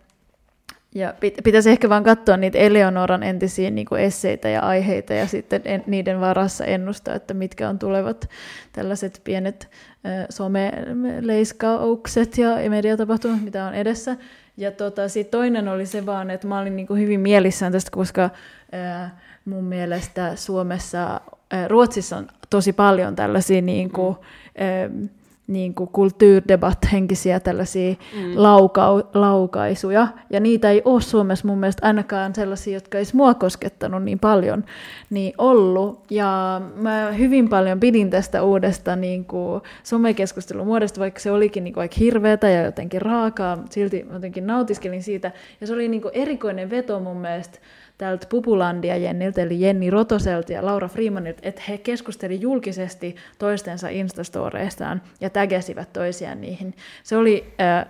[0.96, 5.28] ja pit, pitäisi ehkä vaan katsoa niitä Eleonoran entisiä niin kuin esseitä ja aiheita ja
[5.28, 8.30] sitten en, niiden varassa ennustaa, että mitkä on tulevat
[8.72, 9.70] tällaiset pienet
[10.06, 14.18] ö, someleiskaukset ja mediatapahtumat, mitä on edessä.
[14.58, 17.92] Ja tota, sit toinen oli se vaan, että mä olin niin kuin hyvin mielissään tästä,
[17.92, 18.30] koska
[18.72, 21.22] ää, mun mielestä Suomessa,
[21.52, 24.16] ää, Ruotsissa on tosi paljon tällaisia niin kuin,
[24.58, 25.10] ää,
[25.50, 28.32] niin kuin kulttuurdebatt-henkisiä tällaisia mm.
[28.36, 34.04] laukau, laukaisuja, ja niitä ei ole Suomessa mun mielestä ainakaan sellaisia, jotka ei mua koskettanut
[34.04, 34.64] niin paljon,
[35.10, 41.32] niin ollut, ja mä hyvin paljon pidin tästä uudesta niin kuin somekeskustelun muodosta, vaikka se
[41.32, 45.32] olikin niin kuin aika hirveätä ja jotenkin raakaa, silti jotenkin nautiskelin siitä,
[45.62, 47.60] ja se oli niin kuin erikoinen veto mun mielestä,
[48.00, 55.02] tältä Pupulandia Jenniltä, eli Jenni Rotoselta ja Laura Freemanilta, että he keskustelivat julkisesti toistensa Instastoreistaan
[55.22, 56.76] ja tägäsivät toisiaan niihin.
[57.04, 57.88] Se oli äh, äh,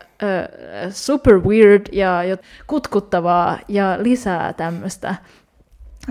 [0.91, 2.21] super weird ja
[2.67, 5.15] kutkuttavaa ja lisää tämmöistä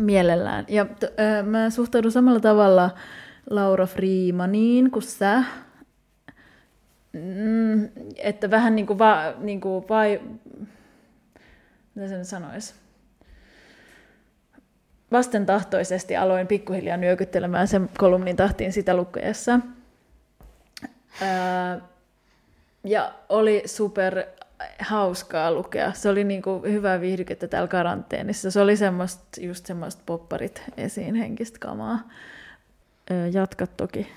[0.00, 0.64] mielellään.
[0.68, 2.90] Ja äh, mä suhtaudun samalla tavalla
[3.50, 5.42] Laura Freemaniin kuin sä,
[7.12, 10.20] mm, että vähän niin kuin, va, niin kuin vai,
[11.94, 12.74] mitä sen sanoisi?
[15.12, 19.60] Vastentahtoisesti aloin pikkuhiljaa nyökyttelemään sen kolumnin tahtiin sitä lukkeessa.
[22.84, 24.24] ja oli super
[24.78, 25.92] hauskaa lukea.
[25.92, 28.50] Se oli niinku hyvää viihdykettä täällä karanteenissa.
[28.50, 32.08] Se oli semmoista, just semmoista popparit esiin henkistä kamaa.
[33.32, 34.12] jatka toki.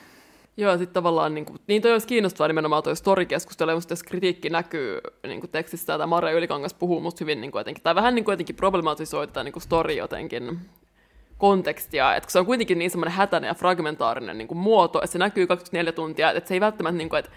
[0.57, 4.49] Joo, sitten tavallaan, niin, kuin, niin toi olisi kiinnostavaa nimenomaan toi story-keskustelu, ja musta kritiikki
[4.49, 8.15] näkyy niin kuin tekstissä, että Marja Ylikangas puhuu musta hyvin niin kuin jotenkin, tai vähän
[8.15, 10.59] niin kuin jotenkin problematisoi tätä niin kuin story jotenkin
[11.37, 15.19] kontekstia, että se on kuitenkin niin semmoinen hätäinen ja fragmentaarinen niin kuin muoto, että se
[15.19, 17.31] näkyy 24 tuntia, että se ei välttämättä, niin kuin, että,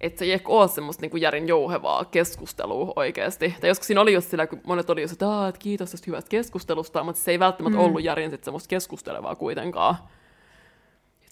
[0.00, 3.54] että se ei ehkä ole semmoista niin kuin järin jouhevaa keskustelua oikeasti.
[3.60, 6.28] Tai joskus siinä oli just sillä, kun monet oli just, että, että kiitos tästä hyvästä
[6.28, 7.84] keskustelusta, mutta se ei välttämättä mm.
[7.84, 9.96] ollut järin sit semmoista keskustelevaa kuitenkaan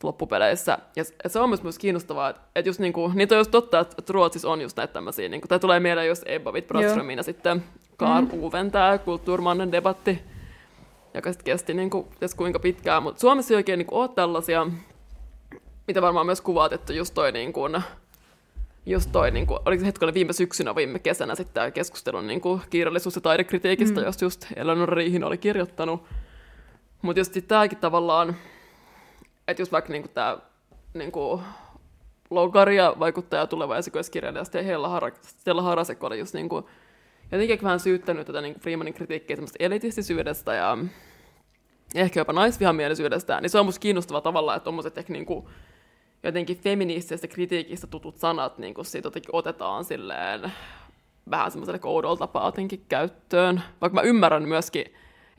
[0.02, 0.78] loppupeleissä.
[0.96, 4.12] Ja se on myös, myös kiinnostavaa, että, just niin kuin, niitä on just totta, että
[4.12, 7.64] Ruotsissa on just näitä tämmöisiä, niin kuin, tai tulee mieleen just Ebba Witt-Brattströmin ja sitten
[7.96, 8.42] Karl mm.
[8.42, 10.22] Uven tämä kulttuurmannen debatti,
[11.14, 12.06] joka sitten kesti niin kuin,
[12.36, 13.02] kuinka pitkään.
[13.02, 14.66] Mutta Suomessa ei oikein niin kuin, ole tällaisia,
[15.86, 17.82] mitä varmaan myös kuvaat, että just toi, niin kuin,
[18.86, 22.40] just toi, niin kuin, oliko se hetkellä viime syksynä, viime kesänä sitten tämä keskustelun niin
[22.40, 24.06] kuin, kirjallisuus- ja taidekritiikistä, mm.
[24.06, 26.04] jos just Eleanor Riihin oli kirjoittanut.
[27.02, 28.36] Mutta just tämäkin tavallaan,
[29.48, 30.38] että just vaikka niin tämä
[30.94, 31.42] niin kuin,
[32.30, 34.44] Logaria vaikuttaja tuleva esikoiskirjailija
[35.22, 36.64] Stella Harasek oli just niin kuin,
[37.32, 40.78] jotenkin vähän syyttänyt tätä niin Freemanin kritiikkiä elitistisyydestä ja
[41.94, 45.46] ehkä jopa naisvihamielisyydestä, niin se on musta kiinnostava tavalla, että tuommoiset ehkä niin kuin,
[46.22, 50.52] jotenkin feministisestä kritiikistä tutut sanat niin kuin siitä jotenkin otetaan silleen
[51.30, 53.62] vähän semmoiselle oudolta tapaa jotenkin käyttöön.
[53.80, 54.84] Vaikka mä ymmärrän myöskin,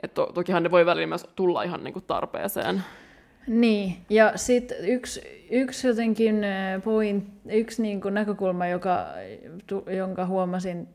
[0.04, 2.84] että to- tokihan ne voi välillä myös tulla ihan niin kuin tarpeeseen.
[3.47, 6.41] Niin, ja sitten yksi, yksi jotenkin
[6.84, 9.08] point, yksi niin kuin näkökulma, joka,
[9.97, 10.88] jonka huomasin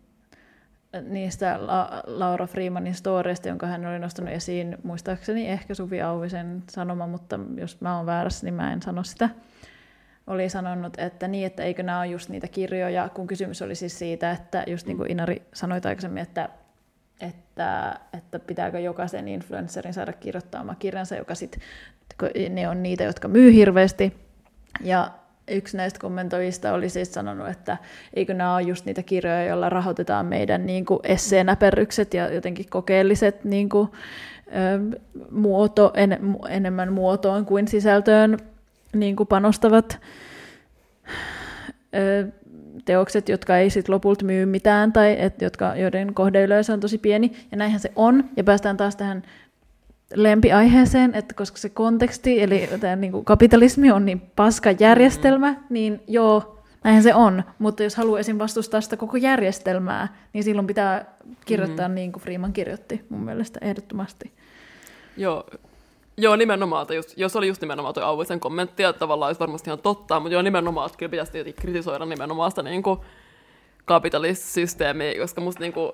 [1.02, 7.06] niistä La- Laura Freemanin storeista, jonka hän oli nostanut esiin, muistaakseni ehkä Suvi Auvisen sanoma,
[7.06, 9.28] mutta jos mä oon väärässä, niin mä en sano sitä,
[10.26, 13.98] oli sanonut, että niin, että eikö nämä ole just niitä kirjoja, kun kysymys oli siis
[13.98, 16.48] siitä, että just niin kuin Inari sanoi aikaisemmin, että,
[17.24, 21.60] että, että pitääkö jokaisen influencerin saada kirjoittaa oma kirjansa, joka sitten,
[22.50, 24.12] ne on niitä, jotka myy hirveästi,
[24.80, 25.10] ja
[25.48, 27.76] yksi näistä kommentoijista oli siis sanonut, että
[28.14, 33.44] eikö nämä ole just niitä kirjoja, joilla rahoitetaan meidän niin kuin esseenäperrykset ja jotenkin kokeelliset
[33.44, 33.88] niin kuin,
[35.30, 38.38] muoto, en, enemmän muotoon kuin sisältöön
[38.94, 40.00] niin kuin panostavat
[42.84, 47.32] teokset, jotka ei sitten lopulta myy mitään tai et, jotka, joiden kohdeyleisö on tosi pieni.
[47.50, 48.24] Ja näinhän se on.
[48.36, 49.22] Ja päästään taas tähän
[50.14, 55.66] lempiaiheeseen, että koska se konteksti, eli tämä niin kuin kapitalismi on niin paska järjestelmä, mm-hmm.
[55.70, 57.42] niin joo, näinhän se on.
[57.58, 58.38] Mutta jos haluaa esim.
[58.38, 61.04] vastustaa sitä koko järjestelmää, niin silloin pitää
[61.44, 61.94] kirjoittaa mm-hmm.
[61.94, 64.32] niin kuin Freeman kirjoitti mun mielestä ehdottomasti.
[65.16, 65.46] Joo,
[66.16, 66.86] Joo, nimenomaan.
[66.94, 70.32] Just, jos oli just nimenomaan tuo Auvisen kommentti, että tavallaan olisi varmasti ihan totta, mutta
[70.32, 73.00] joo, nimenomaan, että kyllä pitäisi kritisoida nimenomaan sitä niin kuin
[73.84, 75.92] kapitalistisysteemiä, koska musta niin kuin,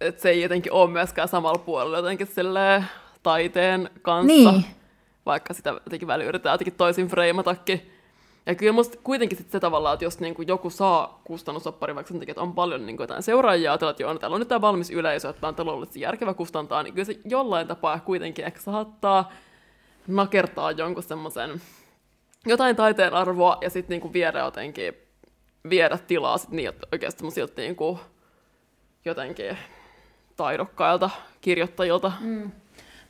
[0.00, 2.84] että se ei jotenkin ole myöskään samalla puolella jotenkin silleen,
[3.22, 4.64] taiteen kanssa, niin.
[5.26, 7.92] vaikka sitä jotenkin välillä yritetään jotenkin toisin freimatakin.
[8.46, 12.08] Ja kyllä musta kuitenkin sit se tavallaan, että jos niin kuin joku saa kustannusoppari, vaikka
[12.12, 14.48] sen takia, että on paljon niin kuin jotain seuraajia, että joo, no, täällä on nyt
[14.48, 18.60] tämä valmis yleisö, että on taloudellisesti järkevä kustantaa, niin kyllä se jollain tapaa kuitenkin ehkä
[18.60, 19.32] saattaa
[20.06, 21.60] nakertaa jonkun semmoisen
[22.46, 24.94] jotain taiteen arvoa ja sitten niin viedä jotenkin,
[25.70, 27.98] viedä tilaa sit niin, oikeasti semmoisilta niin kuin
[29.04, 29.58] jotenkin
[30.36, 31.10] taidokkailta
[31.40, 32.12] kirjoittajilta.
[32.20, 32.50] Mm.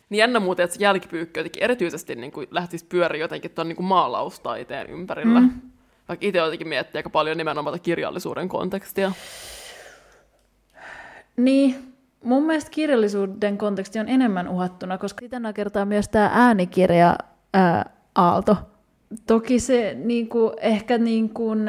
[0.08, 3.76] Niin jännä muuten, että se jälkipyykkö jotenkin erityisesti niin kuin lähtisi pyöriä jotenkin tuon niin
[3.76, 5.40] kuin maalaustaiteen ympärillä.
[5.40, 5.60] Mm.
[6.08, 9.12] Vaikka itse jotenkin miettii aika paljon nimenomaan kirjallisuuden kontekstia.
[11.36, 11.91] Niin,
[12.22, 17.16] mun mielestä kirjallisuuden konteksti on enemmän uhattuna, koska sitä nakertaa myös tämä äänikirja
[17.54, 18.56] ää, Aalto,
[19.26, 21.60] toki se niin kuin, ehkä niin kuin,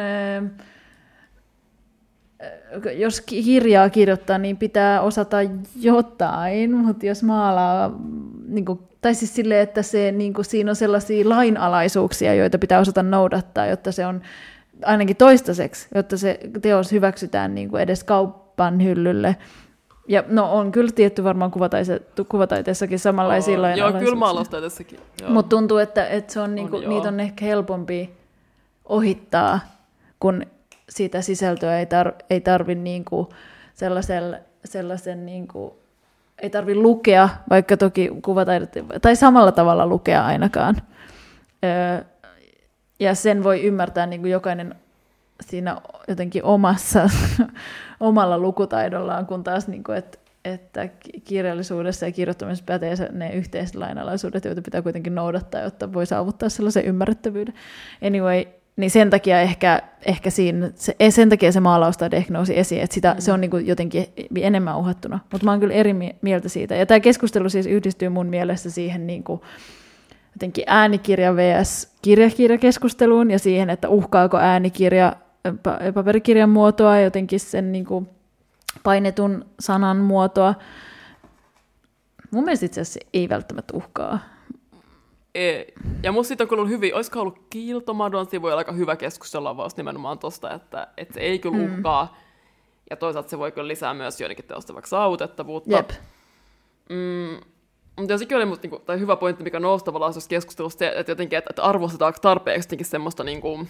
[2.95, 5.37] jos kirjaa kirjoittaa, niin pitää osata
[5.81, 7.99] jotain, mutta jos maalaa,
[8.47, 12.79] niin kuin, tai siis sille, että se, niin kuin, siinä on sellaisia lainalaisuuksia, joita pitää
[12.79, 14.21] osata noudattaa, jotta se on
[14.85, 19.35] ainakin toistaiseksi, jotta se teos hyväksytään niin kuin edes kauppan hyllylle.
[20.07, 24.99] Ja no on kyllä tietty varmaan kuvataite- kuvataiteessakin samanlaisia oh, Joo, kyllä maalaustaiteessakin.
[25.27, 28.13] Mutta tuntuu, että, että se on, niinku, on niitä on ehkä helpompi
[28.85, 29.59] ohittaa,
[30.19, 30.45] kun
[30.89, 33.29] sitä sisältöä ei, tar, ei tarvi niinku
[33.73, 35.77] sellaisen, sellaisen niinku,
[36.41, 40.81] ei tarvi lukea, vaikka toki kuvataidetta, tai samalla tavalla lukea ainakaan.
[41.63, 42.03] Öö,
[42.99, 44.75] ja sen voi ymmärtää niin kuin jokainen
[45.41, 47.09] siinä jotenkin omassa,
[48.03, 50.89] omalla lukutaidollaan, kun taas, niin kuin, että, että
[51.23, 56.85] kirjallisuudessa ja kirjoittamisessa pätee ne yhteiset lainalaisuudet, joita pitää kuitenkin noudattaa, jotta voi saavuttaa sellaisen
[56.85, 57.53] ymmärrettävyyden.
[58.07, 62.93] Anyway, niin sen takia ehkä, ehkä siinä, se, sen takia se maalaustaide nousi esiin, että
[62.93, 63.21] sitä, mm.
[63.21, 65.19] se on niin kuin jotenkin enemmän uhattuna.
[65.31, 66.75] Mutta mä oon kyllä eri mieltä siitä.
[66.75, 69.41] Ja tämä keskustelu siis yhdistyy mun mielestä siihen niin kuin,
[70.35, 71.93] jotenkin äänikirja vs.
[72.01, 75.15] kirjakirjakeskusteluun ja siihen, että uhkaako äänikirja
[75.93, 78.09] paperikirjan muotoa, jotenkin sen niin kuin
[78.83, 80.55] painetun sanan muotoa.
[82.31, 84.19] Mun mielestä itse asiassa ei välttämättä uhkaa.
[85.35, 85.73] Ei.
[86.03, 90.19] Ja musta siitä on kyllä hyvin, olisiko ollut Kiiltomadon sivuilla aika hyvä keskustella vaan nimenomaan
[90.19, 91.73] tosta, että, että se ei kyllä mm.
[91.73, 92.17] uhkaa.
[92.89, 95.75] Ja toisaalta se voi kyllä lisää myös joidenkin teosta vaikka saavutettavuutta.
[95.75, 95.89] Jep.
[96.89, 97.37] Mm,
[97.97, 101.49] mutta sekin oli musta, niinku, tai hyvä pointti, mikä nousi tavallaan keskustelussa, että jotenkin, että,
[101.49, 103.67] että arvostetaanko tarpeeksi jotenkin semmoista niinku,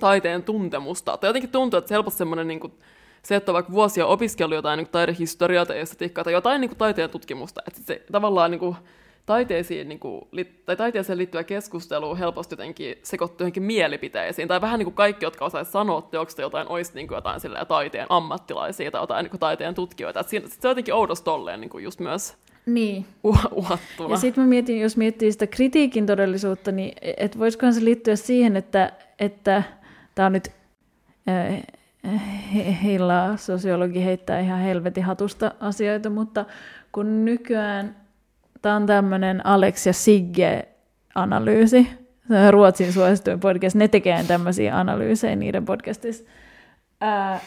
[0.00, 1.16] taiteen tuntemusta.
[1.16, 2.70] Tai jotenkin tuntuu, että se helposti semmoinen niinku,
[3.22, 6.78] se, että on vaikka vuosia opiskellut jotain niin taidehistoriaa tai estetiikkaa tai jotain niin kuin,
[6.78, 8.76] taiteen tutkimusta, että se tavallaan niin kuin,
[9.26, 14.78] taiteisiin, niin kuin, li, tai taiteeseen liittyvä keskustelu helposti jotenkin sekoittuu johonkin mielipiteisiin, tai vähän
[14.78, 18.90] niin kuin kaikki, jotka osaisivat sanoa teoksesta jotain, olisi niin kuin jotain silleen, taiteen ammattilaisia
[18.90, 20.20] tai jotain niin kuin, taiteen tutkijoita.
[20.20, 23.06] Et siinä, se on jotenkin oudosti tolleen niin kuin just myös niin.
[23.52, 24.14] uhattuna.
[24.14, 28.56] Ja sitten mä mietin, jos miettii sitä kritiikin todellisuutta, niin et voisikohan se liittyä siihen,
[28.56, 29.62] että että
[30.14, 30.52] tämä on nyt
[31.28, 31.62] äh,
[32.82, 36.44] heillä sosiologi heittää ihan helvetin hatusta asioita, mutta
[36.92, 37.96] kun nykyään
[38.62, 41.86] tämä on tämmöinen Alex ja Sigge-analyysi,
[42.50, 46.24] Ruotsin suosituin podcast, ne tekee tämmöisiä analyysejä niiden podcastissa,
[47.00, 47.40] ää,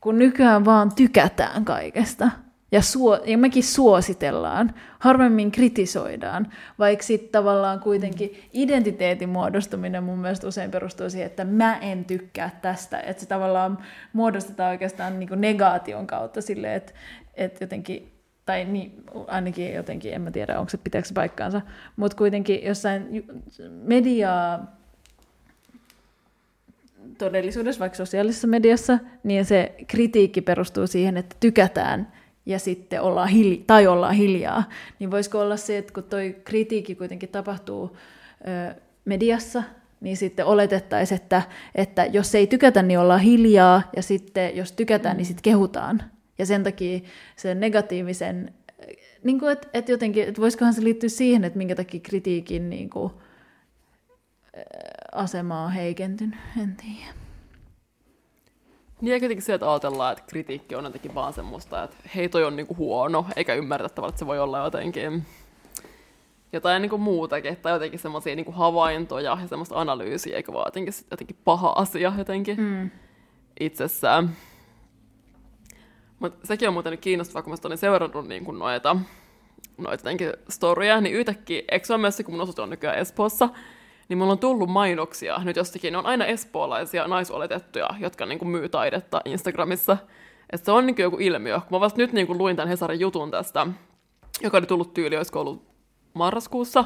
[0.00, 2.30] kun nykyään vaan tykätään kaikesta,
[2.72, 10.48] ja, suo, ja mekin suositellaan, harvemmin kritisoidaan, vaikka sitten tavallaan kuitenkin identiteetin muodostuminen mun mielestä
[10.48, 13.78] usein perustuu siihen, että mä en tykkää tästä, että se tavallaan
[14.12, 16.92] muodostetaan oikeastaan niin negaation kautta silleen, että,
[17.34, 18.12] että jotenkin
[18.46, 21.60] tai niin, ainakin jotenkin, en mä tiedä, onko se pitääkö paikkaansa,
[21.96, 23.24] mutta kuitenkin jossain
[23.68, 24.76] mediaa
[27.18, 32.12] todellisuudessa, vaikka sosiaalisessa mediassa, niin se kritiikki perustuu siihen, että tykätään
[32.46, 34.64] ja sitten ollaan hilj- tai ollaan hiljaa.
[34.98, 37.96] Niin voisiko olla se, että kun toi kritiikki kuitenkin tapahtuu
[38.48, 38.74] ö,
[39.04, 39.62] mediassa,
[40.00, 41.42] niin sitten oletettaisiin, että,
[41.74, 46.02] että jos ei tykätä, niin ollaan hiljaa, ja sitten jos tykätään, niin sitten kehutaan.
[46.38, 47.00] Ja sen takia
[47.36, 48.54] sen negatiivisen,
[49.24, 52.90] niin kuin, että, että jotenkin, että voisikohan se liittyä siihen, että minkä takia kritiikin niin
[52.90, 53.12] kuin,
[55.12, 57.19] asema on heikentynyt, en tiedä.
[59.00, 62.44] Niin ja kuitenkin se, että ajatellaan, että kritiikki on jotenkin vaan semmoista, että hei toi
[62.44, 65.26] on niinku huono, eikä ymmärretä tavallaan, että se voi olla jotenkin
[66.52, 71.36] jotain niinku muutakin, tai jotenkin semmoisia niinku havaintoja ja semmoista analyysiä, eikä vaan jotenkin, jotenkin
[71.44, 72.90] paha asia jotenkin mm.
[73.60, 74.36] itsessään.
[76.18, 78.96] Mutta sekin on muuten kiinnostavaa, kun mä olin seurannut niinku noita,
[79.78, 80.10] noita
[80.48, 83.48] storyja, niin yhtäkkiä, eikö se ole myös se, kun mun osoite on nykyään Espoossa,
[84.10, 88.48] niin mulla on tullut mainoksia nyt jostakin, ne on aina espoolaisia naisoletettuja, jotka niin kuin
[88.48, 89.96] myy taidetta Instagramissa.
[90.52, 91.60] Et se on niin kuin joku ilmiö.
[91.60, 93.66] Kun mä vasta nyt niin kuin luin tämän Hesarin jutun tästä,
[94.40, 95.62] joka oli tullut tyyli, olisiko ollut
[96.14, 96.84] marraskuussa,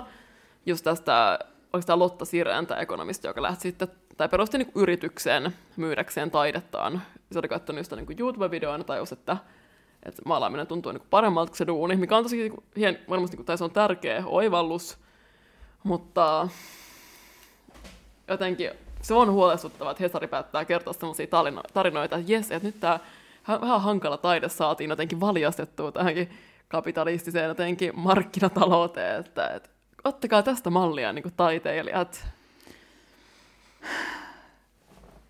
[0.66, 1.38] just tästä,
[1.72, 7.02] oliko tämä Lotta Sireen, tämä ekonomisti, joka lähti sitten, tai perusti niin yritykseen myydäkseen taidettaan.
[7.32, 9.36] Se oli katsonut just niin YouTube-videoina tai just, että
[10.02, 13.46] että maalaaminen tuntuu niin paremmalta kuin se duuni, mikä on tosi niin hien, varmasti, niin
[13.46, 14.98] tai se on tärkeä oivallus,
[15.82, 16.48] mutta
[18.28, 18.70] jotenkin
[19.02, 21.26] se on huolestuttavaa, että Hesari päättää kertoa sellaisia
[21.74, 22.98] tarinoita, että jes, että nyt tämä
[23.60, 26.30] vähän hankala taide saatiin jotenkin valjastettua tähänkin
[26.68, 29.68] kapitalistiseen jotenkin markkinatalouteen, että, että
[30.04, 32.26] ottakaa tästä mallia niin kuin taiteilijat.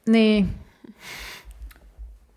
[0.07, 0.49] Niin.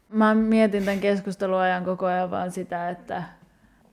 [0.10, 3.24] Mä mietin tämän keskustelun ajan koko ajan vaan sitä, että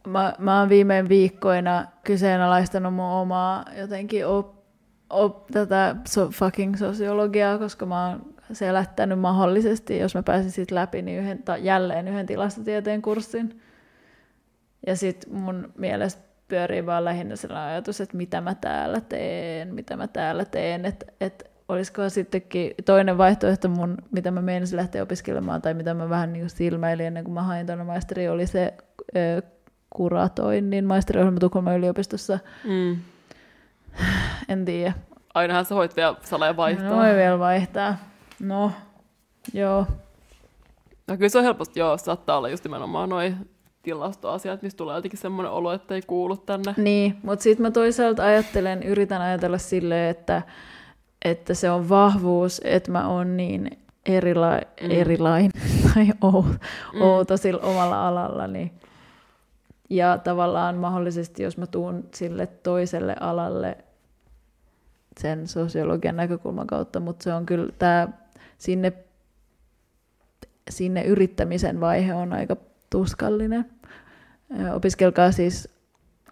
[0.07, 4.54] mä, mä oon viime viikkoina kyseenalaistanut mun omaa jotenkin op,
[5.15, 11.03] op, tätä so, fucking sosiologiaa, koska mä oon selättänyt mahdollisesti, jos mä pääsin siitä läpi,
[11.03, 13.61] niin yhden, ta, jälleen yhden tilastotieteen kurssin.
[14.87, 19.97] Ja sitten mun mielestä pyörii vaan lähinnä sellainen ajatus, että mitä mä täällä teen, mitä
[19.97, 25.63] mä täällä teen, että et olisiko sittenkin toinen vaihtoehto mun, mitä mä meinasin lähteä opiskelemaan,
[25.63, 28.75] tai mitä mä vähän niin silmäilin ennen kuin mä hain tuonne maisteri, oli se
[29.17, 29.43] ö,
[29.91, 32.39] kuratoinnin maisteriohjelma Tukholman yliopistossa.
[32.65, 32.97] Mm.
[34.49, 34.93] En tiedä.
[35.35, 36.89] Ainahan sä voit vielä saleja vaihtaa.
[36.89, 37.97] No, voi vielä vaihtaa.
[38.41, 38.73] No,
[39.53, 39.87] joo.
[41.07, 43.37] No kyllä se on helposti, joo, saattaa olla just nimenomaan noin
[43.83, 46.75] tilastoasiat, mistä tulee jotenkin semmoinen olo, että ei kuulu tänne.
[46.77, 50.43] Niin, mutta sitten mä toisaalta ajattelen, yritän ajatella silleen, että,
[51.25, 53.71] että se on vahvuus, että mä oon niin
[54.09, 54.91] erila- mm.
[54.91, 55.51] erilainen
[55.95, 57.01] tai mm.
[57.01, 57.39] outo mm.
[57.39, 58.73] sillä omalla alallani.
[59.91, 63.79] Ja tavallaan mahdollisesti, jos mä tuun sille toiselle alalle
[65.21, 68.09] sen sosiologian näkökulman kautta, mutta se on kyllä tämä
[68.59, 68.93] sinne,
[70.71, 72.57] sinne yrittämisen vaihe on aika
[72.91, 73.71] tuskallinen.
[74.75, 75.69] Opiskelkaa siis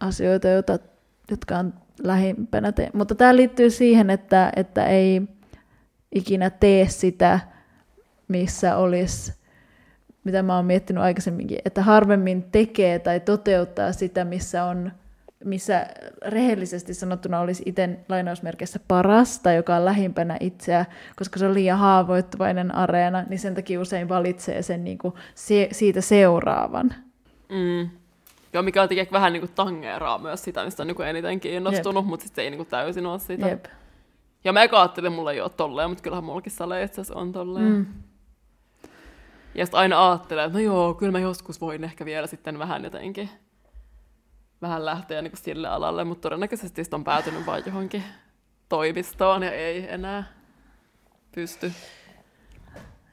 [0.01, 0.79] asioita, joita,
[1.31, 5.23] jotka on lähimpänä te- Mutta tämä liittyy siihen, että, että ei
[6.13, 7.41] ikinä tee sitä,
[8.29, 9.35] missä olisi,
[10.25, 14.93] mitä mä oon miettinyt aikaisemminkin, että harvemmin tekee tai toteuttaa sitä, missä on
[15.45, 15.87] missä
[16.27, 22.75] rehellisesti sanottuna olisi itse lainausmerkeissä parasta, joka on lähimpänä itseä, koska se on liian haavoittuvainen
[22.75, 26.95] areena, niin sen takia usein valitsee sen niin kuin se, siitä seuraavan.
[27.49, 27.91] Mm.
[28.53, 31.41] Joo, mikä on tietenkin vähän niin kuin tangeeraa myös sitä, mistä on niin kuin eniten
[31.41, 32.11] kiinnostunut, Jep.
[32.11, 33.49] mutta sitten se ei niin kuin täysin ole sitä.
[33.49, 33.65] Jep.
[34.45, 37.73] Ja mä ajattelin, että mulla ei ole tolleen, mutta kyllähän mullakin sale itse on tolleen.
[37.73, 37.87] Mm.
[39.55, 42.85] Ja sitten aina ajattelee, että no joo, kyllä mä joskus voin ehkä vielä sitten vähän
[42.85, 43.31] jotenkin
[44.63, 48.05] vähän lähteä niin sille alalle, mutta todennäköisesti on päätynyt vain johonkin
[48.69, 50.25] toimistoon ja ei enää
[51.35, 51.73] pysty.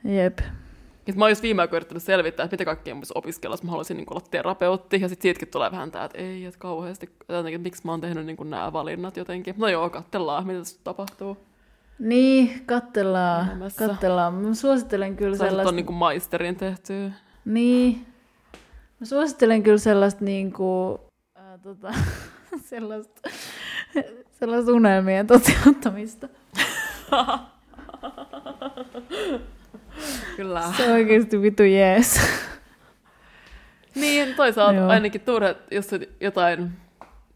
[0.04, 0.40] Jep.
[1.08, 3.72] Et mä oon just viime aikoina yrittänyt selvittää, että mitä kaikkea mun opiskella, jos mä
[3.72, 7.56] haluaisin niin olla terapeutti, ja sitten siitäkin tulee vähän tää, että ei, että kauheasti, jotenkin,
[7.56, 9.56] että miksi mä oon tehnyt niin nämä valinnat jotenkin.
[9.58, 11.38] No joo, katsellaan, mitä tässä tapahtuu.
[12.00, 13.88] Niin, katsellaan, Elämässä.
[13.88, 14.34] katsellaan.
[14.34, 15.70] Mä suosittelen kyllä Sä sellaista...
[15.70, 17.12] on niin maisterin tehtyä.
[17.46, 18.06] Niin.
[19.00, 21.00] Mä suosittelen kyllä sellaista niin kuin
[21.64, 21.94] tota,
[22.70, 23.30] sellaista,
[24.32, 26.28] sellaista unelmien toteuttamista.
[30.36, 30.74] Kyllä.
[30.78, 32.22] Se on oikeasti vitu jees.
[33.96, 34.90] niin, toisaalta Joo.
[34.90, 35.88] ainakin turha, jos
[36.22, 36.72] jotain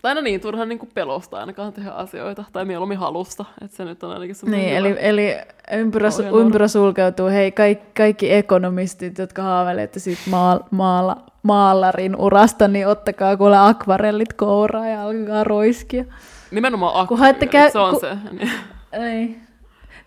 [0.04, 4.04] tai no niin, turhaan niin pelosta ainakaan tehdä asioita, tai mieluummin halusta, että se nyt
[4.04, 5.36] on ainakin semmoinen Niin, eli, eli
[5.72, 12.88] ympyrä, ympyrä sulkeutuu, hei, kaikki, kaikki ekonomistit, jotka haaveilevat siitä maal, maala, maalarin urasta, niin
[12.88, 16.06] ottakaa kuule akvarellit kouraa ja alkaa roiskia.
[16.52, 18.18] Nimenomaan akvarellit, käy, se on ku, se.
[18.32, 18.52] Niin.
[18.92, 19.38] Ei.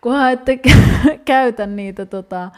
[0.00, 0.60] Kunhan ette
[1.24, 2.50] käytä niitä tota,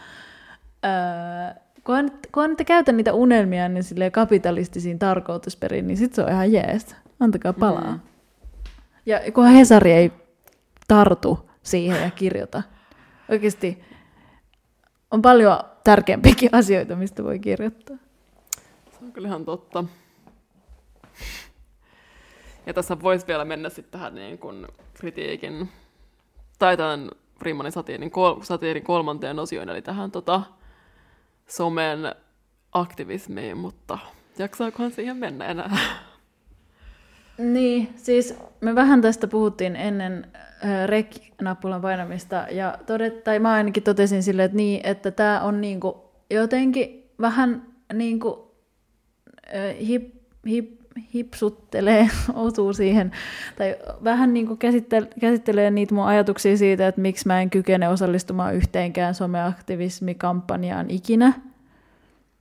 [0.85, 6.51] öö, kunhan, kunhan ette käytä niitä unelmia niin kapitalistisiin tarkoitusperiin, niin sit se on ihan
[6.51, 6.95] jees.
[7.19, 7.91] Antakaa palaa.
[7.91, 7.99] Mm.
[9.05, 10.11] Ja kunhan Hesari ei
[10.87, 12.63] tartu siihen ja kirjoita.
[13.29, 13.83] Oikeasti
[15.11, 17.97] on paljon tärkeämpiäkin asioita, mistä voi kirjoittaa.
[18.91, 19.83] Se on kyllä ihan totta.
[22.65, 25.69] Ja tässä voisi vielä mennä sitten tähän niin kuin kritiikin,
[26.59, 27.09] tai tämän
[27.41, 30.41] Rimmanin satiirin, kol, satiirin kolmanteen osioon, eli tähän tota,
[31.47, 31.99] somen
[32.71, 33.97] aktivismiin, mutta
[34.37, 35.77] jaksaakohan siihen mennä enää?
[37.39, 40.27] Niin, siis me vähän tästä puhuttiin ennen
[40.85, 46.11] rek-nappulan painamista, ja todet, tai mä ainakin totesin silleen, että niin, että tämä on niinku
[46.29, 47.63] jotenkin vähän
[47.93, 48.55] niinku
[49.87, 50.13] hip,
[50.47, 50.79] hip,
[51.13, 53.11] hipsuttelee, osuu siihen,
[53.57, 58.55] tai vähän niinku käsittelee, käsittelee niitä mun ajatuksia siitä, että miksi mä en kykene osallistumaan
[58.55, 61.33] yhteenkään someaktivismikampanjaan ikinä,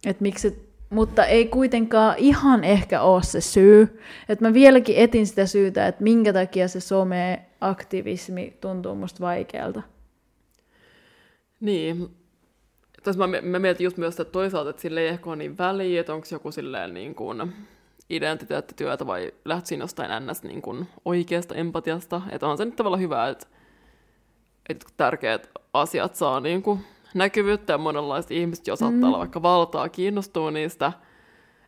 [0.06, 4.00] että miksi mutta ei kuitenkaan ihan ehkä ole se syy.
[4.28, 9.82] Että mä vieläkin etin sitä syytä, että minkä takia se some-aktivismi tuntuu musta vaikealta.
[11.60, 12.10] Niin.
[13.02, 16.00] Tässä mä, mä mietin just myös, että toisaalta, että sille ei ehkä ole niin väliä,
[16.00, 17.52] että onko joku silleen niin kuin
[18.10, 20.42] identiteettityötä vai lähtisin jostain ns.
[20.42, 22.22] Niin kuin oikeasta empatiasta.
[22.30, 23.46] Että on se nyt tavallaan hyvä, että,
[24.68, 26.80] että tärkeät asiat saa niin kuin
[27.14, 29.04] näkyvyyttä ja monenlaista ihmistä, jo saattaa mm.
[29.04, 30.92] olla vaikka valtaa, kiinnostuu niistä.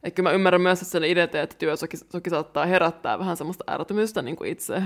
[0.03, 4.37] Että mä ymmärrän myös, että sen identiteettityö toki, toki saattaa herättää vähän semmoista ärtymystä niin
[4.37, 4.83] kuin itse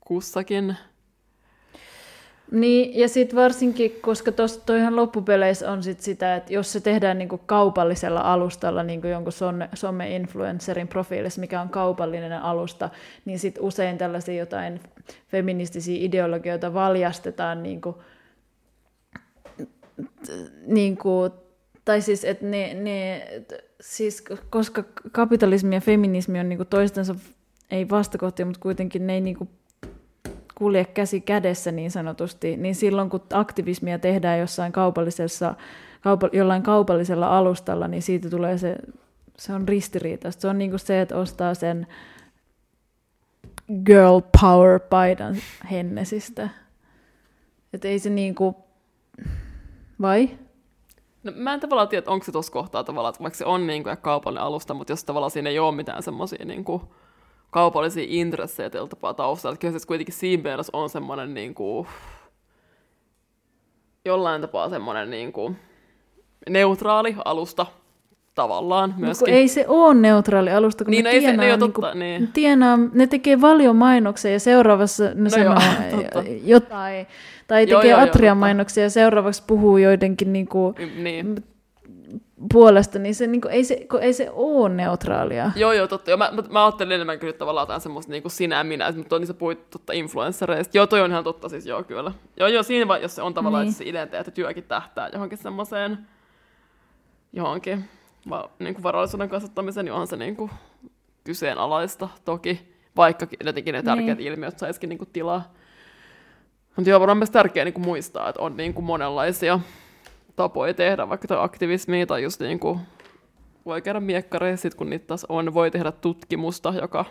[0.00, 0.76] kussakin.
[2.50, 7.18] Niin, ja sitten varsinkin, koska tuossa toihan loppupeleissä on sit sitä, että jos se tehdään
[7.18, 9.32] niinku kaupallisella alustalla, niinku jonkun
[9.74, 12.90] some-influencerin profiilissa, mikä on kaupallinen alusta,
[13.24, 14.80] niin sitten usein tällaisia jotain
[15.28, 18.02] feministisiä ideologioita valjastetaan niinku,
[20.66, 21.30] niinku,
[21.84, 23.26] tai siis, että ne, ne,
[23.80, 27.14] siis, koska kapitalismi ja feminismi on niinku toistensa,
[27.70, 29.48] ei vastakohtia, mutta kuitenkin ne ei niinku
[30.54, 35.54] kulje käsi kädessä niin sanotusti, niin silloin kun aktivismia tehdään jossain kaupallisessa,
[36.00, 38.76] kaupa, jollain kaupallisella alustalla, niin siitä tulee se,
[39.38, 40.40] se on ristiriitaista.
[40.40, 41.86] Se on niin kuin se, että ostaa sen
[43.84, 45.36] girl power paidan
[45.70, 46.48] Hennesistä.
[47.72, 48.54] Että ei se niin kuin,
[50.02, 50.30] vai?
[51.22, 53.82] No, mä en tavallaan tiedä, onko se tuossa kohtaa tavallaan, että vaikka se on niin
[53.82, 56.82] kuin kaupallinen alusta, mutta jos tavallaan siinä ei ole mitään semmoisia niin kuin,
[57.50, 59.56] kaupallisia intressejä tällä tapaa taustalla.
[59.56, 61.88] Kyllä se kuitenkin siinä mielessä on semmoinen niin kuin,
[64.04, 65.56] jollain tapaa semmoinen niin kuin,
[66.48, 67.66] neutraali alusta
[68.34, 69.32] tavallaan myöskin.
[69.32, 71.72] No, ei se ole neutraali alusta, kun niin, ne, no, tienaa, ei se, ne, niin
[71.72, 72.28] totta, niin.
[72.32, 75.56] tienaa, ne tekee paljon mainoksia ja seuraavassa ne no sanoo
[75.92, 76.24] joo,
[76.54, 77.06] jotain.
[77.50, 81.44] Tai tekee joo, joo, Atrian mainoksia ja seuraavaksi puhuu joidenkin niin kuin, niin
[82.52, 85.50] puolesta, niin se, niin kuin, ei, se, ei se ole neutraalia.
[85.56, 86.10] Joo, joo, totta.
[86.10, 89.18] Joo, mä, mä, mä ajattelin enemmän kyllä tavallaan jotain semmoista niin kuin sinä minä, mutta
[89.18, 90.76] niissä puhuit totta influenssereista.
[90.76, 92.12] Joo, toi on ihan totta siis, joo kyllä.
[92.36, 93.70] Joo, joo, siinä vai, jos se on tavallaan, niin.
[93.70, 95.98] että se identiteetti työkin tähtää johonkin semmoiseen,
[97.32, 97.84] johonkin
[98.30, 100.50] va, niin kuin varallisuuden kasvattamiseen, niin onhan se niin kuin
[101.24, 104.32] kyseenalaista toki, vaikka jotenkin ne tärkeät niin.
[104.32, 105.59] ilmiöt saisikin niin kuin tilaa.
[106.76, 109.60] Mutta joo, varmaan myös tärkeää niin muistaa, että on niin kuin monenlaisia
[110.36, 112.80] tapoja tehdä vaikka aktivismia tai just niin kuin
[113.66, 117.04] voi käydä miekkareissa, kun niitä taas on, voi tehdä tutkimusta, joka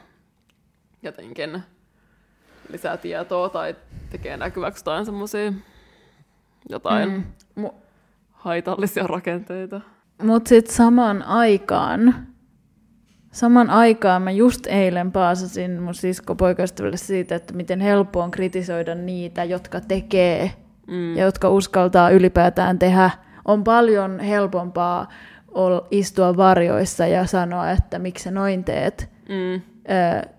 [1.04, 1.64] jotenkin
[2.72, 3.76] lisää tietoa tai
[4.10, 5.54] tekee näkyväksi jotain semmoisia
[6.70, 7.70] jotain mm.
[8.32, 9.82] Haitallisia rakenteita.
[10.24, 12.28] Mutta sitten samaan aikaan,
[13.32, 19.44] saman aikaan mä just eilen paasasin mun siskopoikaystävälle siitä, että miten helppo on kritisoida niitä,
[19.44, 20.52] jotka tekee
[20.88, 21.16] mm.
[21.16, 23.12] ja jotka uskaltaa ylipäätään tehdä.
[23.46, 25.08] On paljon helpompaa
[25.92, 29.54] istua varjoissa ja sanoa, että miksi sä noin teet, mm.
[29.56, 30.30] ö,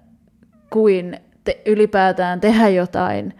[0.70, 3.34] kuin te, ylipäätään tehdä jotain,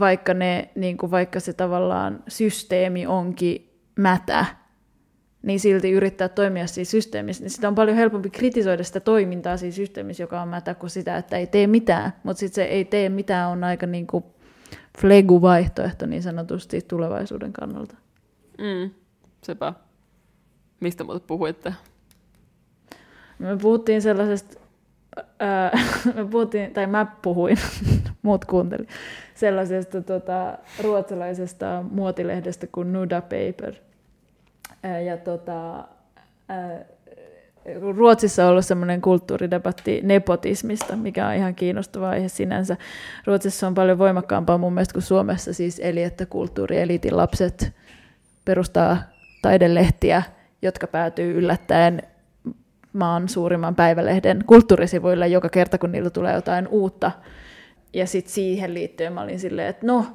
[0.00, 4.46] vaikka, ne, niin kuin vaikka se tavallaan systeemi onkin mätä,
[5.46, 9.72] niin silti yrittää toimia siinä systeemissä, niin sitä on paljon helpompi kritisoida sitä toimintaa siinä
[9.72, 12.12] systeemissä, joka on mätä, kuin sitä, että ei tee mitään.
[12.22, 14.24] Mutta sitten se ei tee mitään on aika niin kuin
[14.98, 17.94] flegu-vaihtoehto niin sanotusti tulevaisuuden kannalta.
[18.58, 18.90] Mm,
[19.42, 19.72] sepä.
[20.80, 21.74] Mistä muuten puhuitte?
[23.38, 24.60] Me puhuttiin sellaisesta,
[25.38, 25.78] ää,
[26.14, 27.58] me puhuttiin, tai mä puhuin,
[28.22, 28.88] muut kuuntelin,
[29.34, 33.74] sellaisesta tota, ruotsalaisesta muotilehdestä kuin Nuda Paper.
[35.06, 35.84] Ja tota,
[37.96, 42.76] Ruotsissa on ollut semmoinen kulttuuridebatti nepotismista, mikä on ihan kiinnostava aihe sinänsä.
[43.26, 47.72] Ruotsissa on paljon voimakkaampaa mun mielestä kuin Suomessa siis, eli että kulttuurieliitin lapset
[48.44, 48.98] perustaa
[49.42, 50.22] taidelehtiä,
[50.62, 52.02] jotka päätyy yllättäen
[52.92, 57.10] maan suurimman päivälehden kulttuurisivuille joka kerta, kun niillä tulee jotain uutta.
[57.92, 60.06] Ja sitten siihen liittyen mä olin silleen, että no,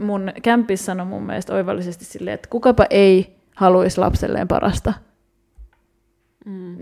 [0.00, 4.92] mun kämpis sanoi mun mielestä oivallisesti silleen, että kukapa ei haluaisi lapselleen parasta–
[6.48, 6.76] Mm.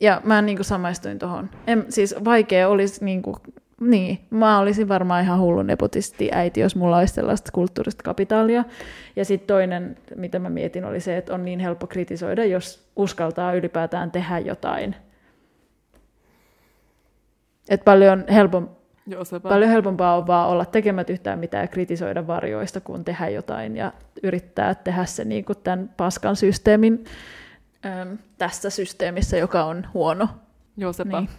[0.00, 1.50] Ja mä niin kuin samaistuin tuohon.
[1.88, 3.36] Siis vaikea olisi, niin, kuin,
[3.80, 8.64] niin, mä olisin varmaan ihan hullu nepotisti äiti, jos mulla olisi sellaista kulttuurista kapitaalia.
[9.16, 13.54] Ja sitten toinen, mitä mä mietin, oli se, että on niin helppo kritisoida, jos uskaltaa
[13.54, 14.94] ylipäätään tehdä jotain.
[17.68, 18.68] Et paljon, helpom,
[19.08, 23.76] Joo, paljon helpompaa on vaan olla tekemät yhtään mitään ja kritisoida varjoista, kuin tehdä jotain
[23.76, 23.92] ja
[24.22, 27.04] yrittää tehdä se niin kuin tämän paskan systeemin
[27.86, 30.28] äm, tässä systeemissä, joka on huono.
[30.76, 31.20] Joo, sepä.
[31.20, 31.30] Niin.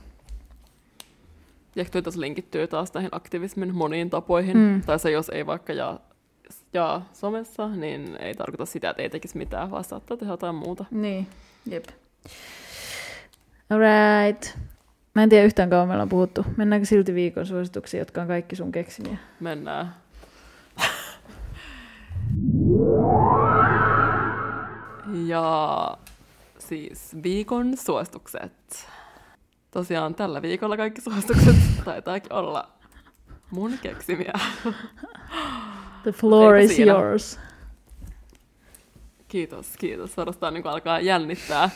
[1.76, 4.58] Ja ehkä taas linkittyy taas näihin aktivismin moniin tapoihin.
[4.58, 4.82] Mm.
[4.82, 6.00] Tai se, jos ei vaikka jaa,
[6.74, 10.86] jaa somessa, niin ei tarkoita sitä, että ei tekisi mitään, vaan saattaa tehdä jotain muuta.
[10.92, 11.28] Niin,
[11.66, 11.86] jep.
[13.70, 14.58] Alright.
[15.20, 16.46] Mä en tiedä yhtään kauan meillä on puhuttu.
[16.58, 19.18] Mennäänkö silti viikon suosituksiin, jotka on kaikki sun keksimiä?
[19.40, 19.96] Mennään.
[25.26, 25.98] ja
[26.60, 28.88] siis viikon suositukset.
[29.72, 31.56] Tosiaan tällä viikolla kaikki suositukset
[31.86, 32.70] taitaakin olla
[33.52, 34.34] mun keksimiä.
[36.04, 36.94] The floor is siinä.
[36.94, 37.40] yours.
[39.28, 40.14] Kiitos, kiitos.
[40.14, 41.70] Suorastaan niin alkaa jännittää.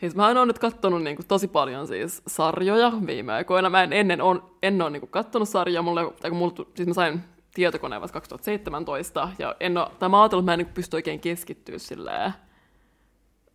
[0.00, 3.70] Siis mä oon nyt kattonut niin kuin, tosi paljon siis sarjoja viime aikoina.
[3.70, 5.82] Mä en ennen on, en ole niin kuin, kattonut sarjaa.
[5.82, 7.20] Mulle, tai mulle, siis mä sain
[7.54, 11.20] tietokoneen vasta 2017, ja en ole, tai mä ajatellut, että mä en niin pysty oikein
[11.20, 12.32] keskittyä silleen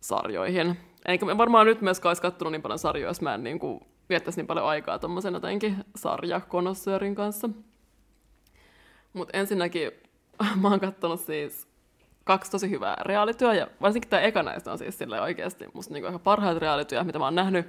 [0.00, 0.76] sarjoihin.
[1.06, 3.80] Enkä mä varmaan nyt myöskään olisi kattonut niin paljon sarjoja, jos mä en niin kuin
[4.08, 7.48] viettäisi niin paljon aikaa tuommoisen jotenkin sarjakonossöörin kanssa.
[9.12, 9.92] Mutta ensinnäkin
[10.62, 11.68] mä oon kattonut siis
[12.24, 16.18] kaksi tosi hyvää reaalityöä, ja varsinkin tämä eka näistä on siis sille oikeasti musta niinku
[16.18, 17.66] parhaat reaalityöt, mitä mä oon nähnyt.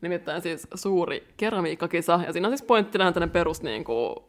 [0.00, 4.24] Nimittäin siis suuri keramiikkakisa, ja siinä on siis pointtina tämmöinen perus niinku,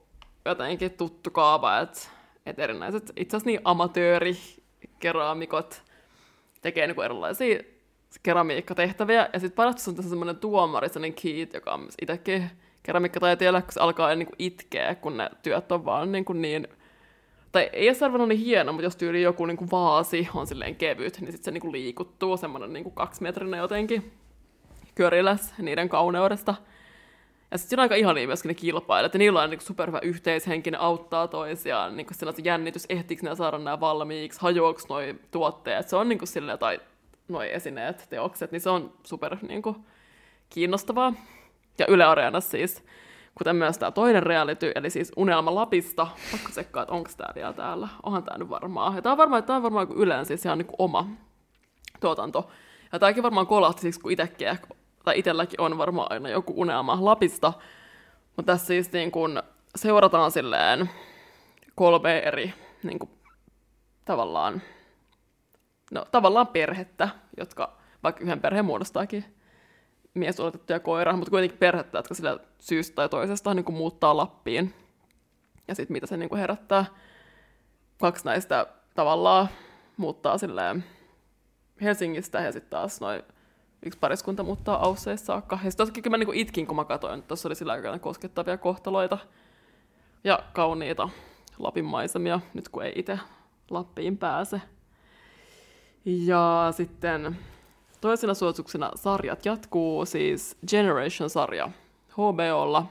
[0.45, 1.99] jotenkin tuttu kaava, että
[2.45, 4.37] et erinäiset itse asiassa niin amatööri
[4.99, 5.81] keramikot
[6.61, 7.59] tekee niinku erilaisia
[8.23, 12.49] keramiikkatehtäviä, ja sitten parasta on tässä semmoinen tuomari, semmoinen Keith, joka on itsekin
[12.83, 16.67] keramiikkataiteilija, kun se alkaa niinku itkeä, kun ne työt on vaan niinku niin
[17.51, 21.21] tai ei ole arvannut niin hieno, mutta jos tyyli joku niinku vaasi on silleen kevyt,
[21.21, 24.11] niin sitten se niinku liikuttuu semmoinen niinku kaksimetrinen jotenkin
[24.95, 26.55] köriläs niiden kauneudesta.
[27.51, 30.71] Ja sitten siinä on aika ihania myöskin ne kilpailijat, ja niillä on niin superhyvä yhteishenki,
[30.71, 35.89] ne auttaa toisiaan, niin sillä se jännitys, ehtiikö ne saada nämä valmiiksi, hajoako noi tuotteet,
[35.89, 36.79] se on niin silleen, tai
[37.27, 39.75] noi esineet, teokset, niin se on super niin kuin,
[40.49, 41.13] kiinnostavaa.
[41.79, 42.83] Ja Yle Areenassa siis
[43.39, 46.07] kuten myös tämä toinen reality, eli siis Unelma Lapista.
[46.31, 47.87] Pakko sekkaa, että onko tämä vielä täällä.
[48.03, 48.95] Onhan tämä nyt varmaan.
[48.95, 51.07] Ja tämä on varmaan, tämä on varmaan yleensä siis ihan niin kuin oma
[51.99, 52.49] tuotanto.
[52.93, 54.59] Ja tämäkin varmaan kolahti siksi, kun itsekin,
[55.05, 57.53] tai itselläkin on varmaan aina joku Unelma Lapista.
[58.37, 59.41] Mutta tässä siis niin kuin
[59.75, 60.89] seurataan silleen
[61.75, 63.09] kolme eri niin kuin,
[64.05, 64.61] tavallaan,
[65.91, 69.25] no, tavallaan perhettä, jotka vaikka yhden perheen muodostaakin
[70.13, 74.17] mies oletettu ja koira, mutta kuitenkin perhettä, jotka sillä syystä tai toisesta niin kuin muuttaa
[74.17, 74.73] Lappiin.
[75.67, 76.85] Ja sitten mitä se niin kuin herättää.
[77.97, 79.49] Kaksi näistä tavallaan
[79.97, 80.83] muuttaa silleen
[81.81, 83.23] Helsingistä ja sitten taas noin
[83.85, 85.59] yksi pariskunta muuttaa Ausseissa saakka.
[85.63, 88.57] Ja sitten kyllä mä niin itkin, kun mä katsoin, että tuossa oli sillä aikaa koskettavia
[88.57, 89.17] kohtaloita
[90.23, 91.09] ja kauniita
[91.59, 93.19] Lapin maisemia, nyt kun ei itse
[93.69, 94.61] Lappiin pääse.
[96.05, 97.37] Ja sitten
[98.01, 101.69] Toisena suosituksena sarjat jatkuu, siis Generation-sarja
[102.11, 102.85] HBOlla.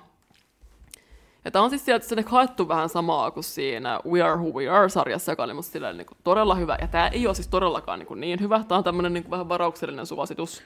[1.45, 4.69] Ja tämä on siis sieltä sinne haettu vähän samaa kuin siinä We Are Who We
[4.69, 6.79] Are-sarjassa, joka oli musta niin kuin, todella hyvä.
[6.81, 8.65] Ja tämä ei ole siis todellakaan niin, kuin, niin hyvä.
[8.69, 10.63] Tämä on tämmöinen niin kuin, vähän varauksellinen suositus.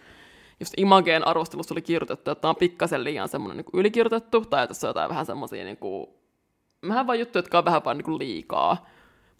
[0.61, 4.69] Just Imageen arvostelussa oli kirjoitettu, että tämä on pikkasen liian semmoinen niin ylikirjoitettu, tai että
[4.69, 6.07] tässä on jotain vähän semmoisia niin kuin,
[6.89, 8.87] vähän vain juttuja, jotka on vähän vain niin kuin liikaa.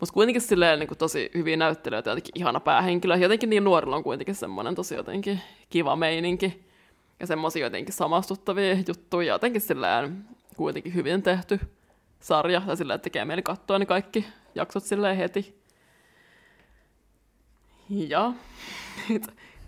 [0.03, 3.17] Mutta kuitenkin silleen niin kuin tosi hyviä näyttelijöitä, jotenkin ihana päähenkilö.
[3.17, 5.41] Jotenkin niin nuorilla on kuitenkin semmoinen tosi jotenkin
[5.71, 6.65] kiva meininki.
[7.21, 9.33] Ja semmoisia jotenkin samastuttavia juttuja.
[9.33, 10.25] Jotenkin silleen
[10.57, 11.61] kuitenkin hyvin tehty
[12.21, 12.63] sarja.
[12.67, 15.63] Ja silleen, että tekee mieli katsoa ne kaikki jaksot silleen heti.
[17.89, 18.33] Ja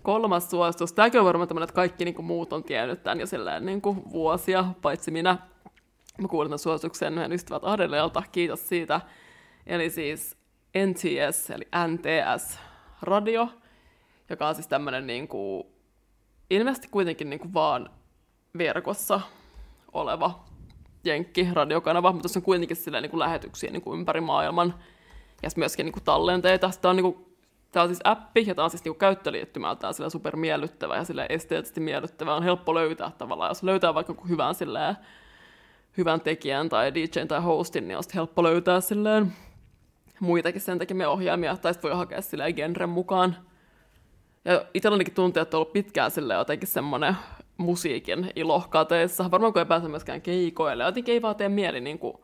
[0.03, 0.93] kolmas suositus.
[0.93, 3.81] Tämäkin on varmaan tämmöinen, että kaikki niin kuin muut on tiennyt tämän jo silleen niin
[3.81, 5.39] kuin vuosia, paitsi minä.
[6.19, 8.23] Mä kuulin tämän suosituksen meidän ystävät Adeleelta.
[8.33, 9.01] Kiitos siitä.
[9.67, 10.37] Eli siis
[10.87, 13.49] NTS, eli NTS-radio,
[14.31, 15.65] joka on siis tämmöinen niin kuin,
[16.51, 17.91] ilmeisesti kuitenkin niin kuin vaan
[18.59, 19.21] verkossa
[19.93, 20.45] oleva
[21.05, 24.75] jenkki-radiokanava, mutta se on kuitenkin silleen, niin kuin lähetyksiä niin kuin ympäri maailman
[25.43, 26.71] ja myöskin niin kuin tallenteita.
[26.81, 27.37] Tämä on, niin kuin,
[27.73, 31.27] tämä on siis appi ja tämä on siis niin käyttöliittymältään sillä super miellyttävä ja sillä
[31.29, 32.35] esteettisesti miellyttävä.
[32.35, 34.97] On helppo löytää tavallaan, jos löytää vaikka hyvän, silleen,
[35.97, 39.33] hyvän tekijän tai DJn tai hostin, niin on helppo löytää silleen
[40.21, 43.37] muitakin sen tekemiä ohjaimia, tai sitten voi hakea sille genren mukaan.
[44.45, 47.17] Ja itsellänikin tuntuu, että on ollut pitkään sille jotenkin semmoinen
[47.57, 49.31] musiikin ilo kateissa.
[49.31, 50.85] Varmaan kun ei pääse myöskään keikoille.
[50.85, 52.17] Jotenkin ei vaan tee mieli niin kuin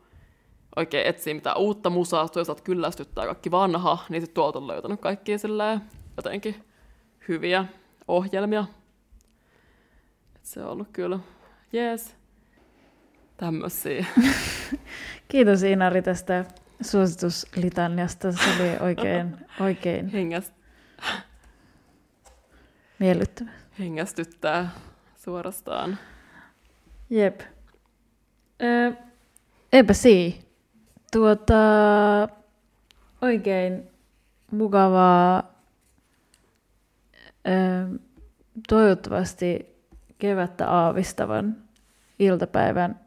[0.75, 5.37] oikein etsiä mitään uutta musaa, toisaalta kyllästyttää kaikki vanha, niin sitten tuolta on löytänyt kaikkia
[5.37, 5.81] silleen
[6.17, 6.55] jotenkin
[7.27, 7.65] hyviä
[8.07, 8.65] ohjelmia.
[10.41, 11.19] Se on ollut kyllä,
[11.73, 12.15] jees,
[13.37, 14.05] tämmöisiä.
[15.27, 16.45] Kiitos Inari tästä
[16.81, 18.31] suosituslitaniasta.
[18.31, 20.53] Se oli oikein, oikein Hengäst...
[22.99, 23.49] miellyttävä.
[23.79, 24.69] Hengästyttää
[25.15, 25.97] suorastaan.
[27.09, 27.41] Jep.
[28.61, 28.93] Ö,
[29.73, 30.51] eipä sii.
[31.11, 31.53] Tuota,
[33.21, 33.89] oikein
[34.51, 35.53] mukavaa,
[37.47, 37.99] ö,
[38.69, 39.75] toivottavasti
[40.19, 41.57] kevättä aavistavan
[42.19, 42.99] iltapäivän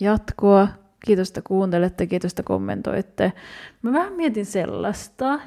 [0.00, 0.68] jatkoa.
[1.04, 3.32] Kiitos, että kuuntelette, kiitos, että kommentoitte.
[3.82, 5.40] Mä vähän mietin sellaista,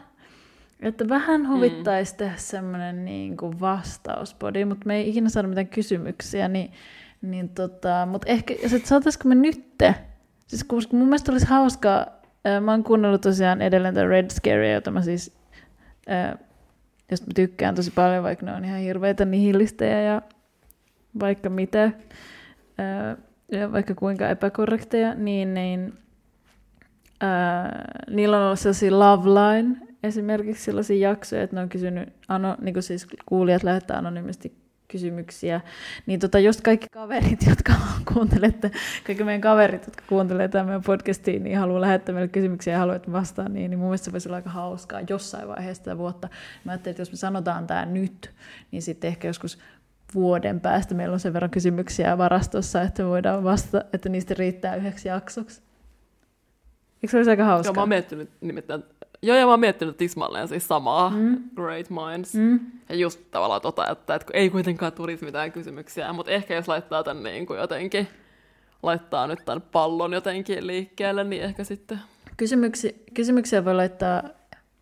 [0.82, 1.47] että vähän mm.
[1.47, 2.18] huvittaisi mm.
[2.18, 6.72] tehdä semmoinen niin kuin vastauspodi, mutta me ei ikinä saada mitään kysymyksiä, niin,
[7.22, 9.95] niin tota, mutta ehkä, että saataisiko me nytte,
[10.47, 12.06] siis koska mun mielestä olisi hauskaa,
[12.62, 15.38] mä oon kuunnellut tosiaan edelleen tämän Red Scare, jota mä siis,
[17.12, 20.22] josta mä tykkään tosi paljon, vaikka ne on ihan hirveitä nihilistejä ja
[21.20, 21.91] vaikka mitä
[23.56, 25.93] ja vaikka kuinka epäkorrekteja, niin, niin
[27.22, 32.56] ää, niillä on ollut sellaisia love line, esimerkiksi sellaisia jaksoja, että ne on kysynyt, ano,
[32.62, 35.62] niin kuin siis kuulijat lähettää anonyymisti kysymyksiä,
[36.06, 37.74] niin tota, jos kaikki kaverit, jotka
[38.14, 38.72] kuuntelette,
[39.04, 43.12] kaikki meidän kaverit, jotka kuuntelee tämän meidän podcastiin, niin haluaa lähettää meille kysymyksiä ja haluat
[43.12, 46.30] vastaan, niin, niin mun mielestä se voisi olla aika hauskaa jossain vaiheessa tätä vuotta.
[46.64, 48.32] Mä ajattelin, että jos me sanotaan tämä nyt,
[48.72, 49.60] niin sitten ehkä joskus
[50.14, 54.76] vuoden päästä meillä on sen verran kysymyksiä varastossa, että me voidaan vastata, että niistä riittää
[54.76, 55.61] yhdeksi jaksoksi.
[57.03, 57.70] Eikö se olisi aika hauskaa?
[57.70, 58.84] Joo, mä oon miettinyt nimittäin,
[59.22, 61.43] joo, ja mä oon miettinyt tismalleen siis samaa, mm.
[61.55, 62.36] Great Minds.
[62.36, 62.59] Mm.
[62.89, 67.03] Ja just tavallaan tota, että, että ei kuitenkaan tulisi mitään kysymyksiä, mutta ehkä jos laittaa
[67.03, 68.07] tän niin kuin jotenkin,
[68.84, 71.99] laittaa nyt tämän pallon jotenkin liikkeelle, niin ehkä sitten...
[72.38, 74.24] Kysymyksi, kysymyksiä voi laittaa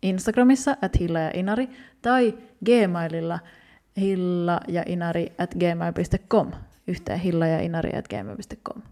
[0.02, 1.68] Instagramissa, at Hilla ja Inari,
[2.02, 3.38] tai Gmaililla
[3.96, 6.50] hilla ja inari at gmail.com.
[6.86, 8.82] Yhteen hilla ja inari at gmail.com.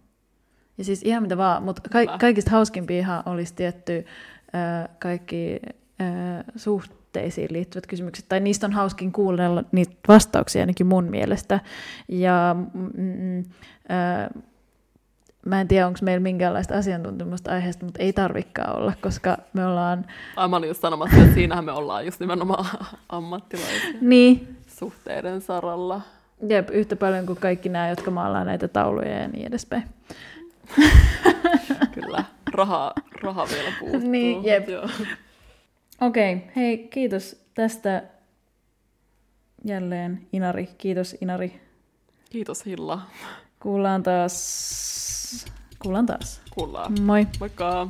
[0.78, 4.07] Ja siis ihan mitä vaan, mutta ka- kaikista hauskimpia olisi tietty
[4.55, 5.61] äh, kaikki
[6.01, 11.61] äh, suhteisiin liittyvät kysymykset, tai niistä on hauskin kuunnella niitä vastauksia ainakin mun mielestä.
[12.09, 14.42] Ja mm, äh,
[15.46, 20.07] mä en tiedä, onko meillä minkäänlaista asiantuntemusta aiheesta, mutta ei tarvikaan olla, koska me ollaan...
[20.36, 22.66] Ai mä olin just sanomassa, että siinähän me ollaan just nimenomaan
[23.09, 23.90] ammattilaisia.
[24.01, 24.60] Niin.
[24.81, 26.01] Suhteiden saralla.
[26.49, 29.83] Jep, yhtä paljon kuin kaikki nämä, jotka maalaa näitä tauluja ja niin edespäin.
[31.95, 34.11] Kyllä, raha, raha vielä puuttuu.
[34.11, 34.68] Niin, jep.
[36.01, 38.03] Okei, okay, hei, kiitos tästä
[39.64, 40.68] jälleen Inari.
[40.78, 41.61] Kiitos Inari.
[42.31, 43.01] Kiitos Hilla.
[43.62, 45.47] Kuullaan taas.
[45.83, 46.41] Kuullaan taas.
[46.55, 47.01] Kuullaan.
[47.01, 47.26] Moi.
[47.41, 47.89] Moikka.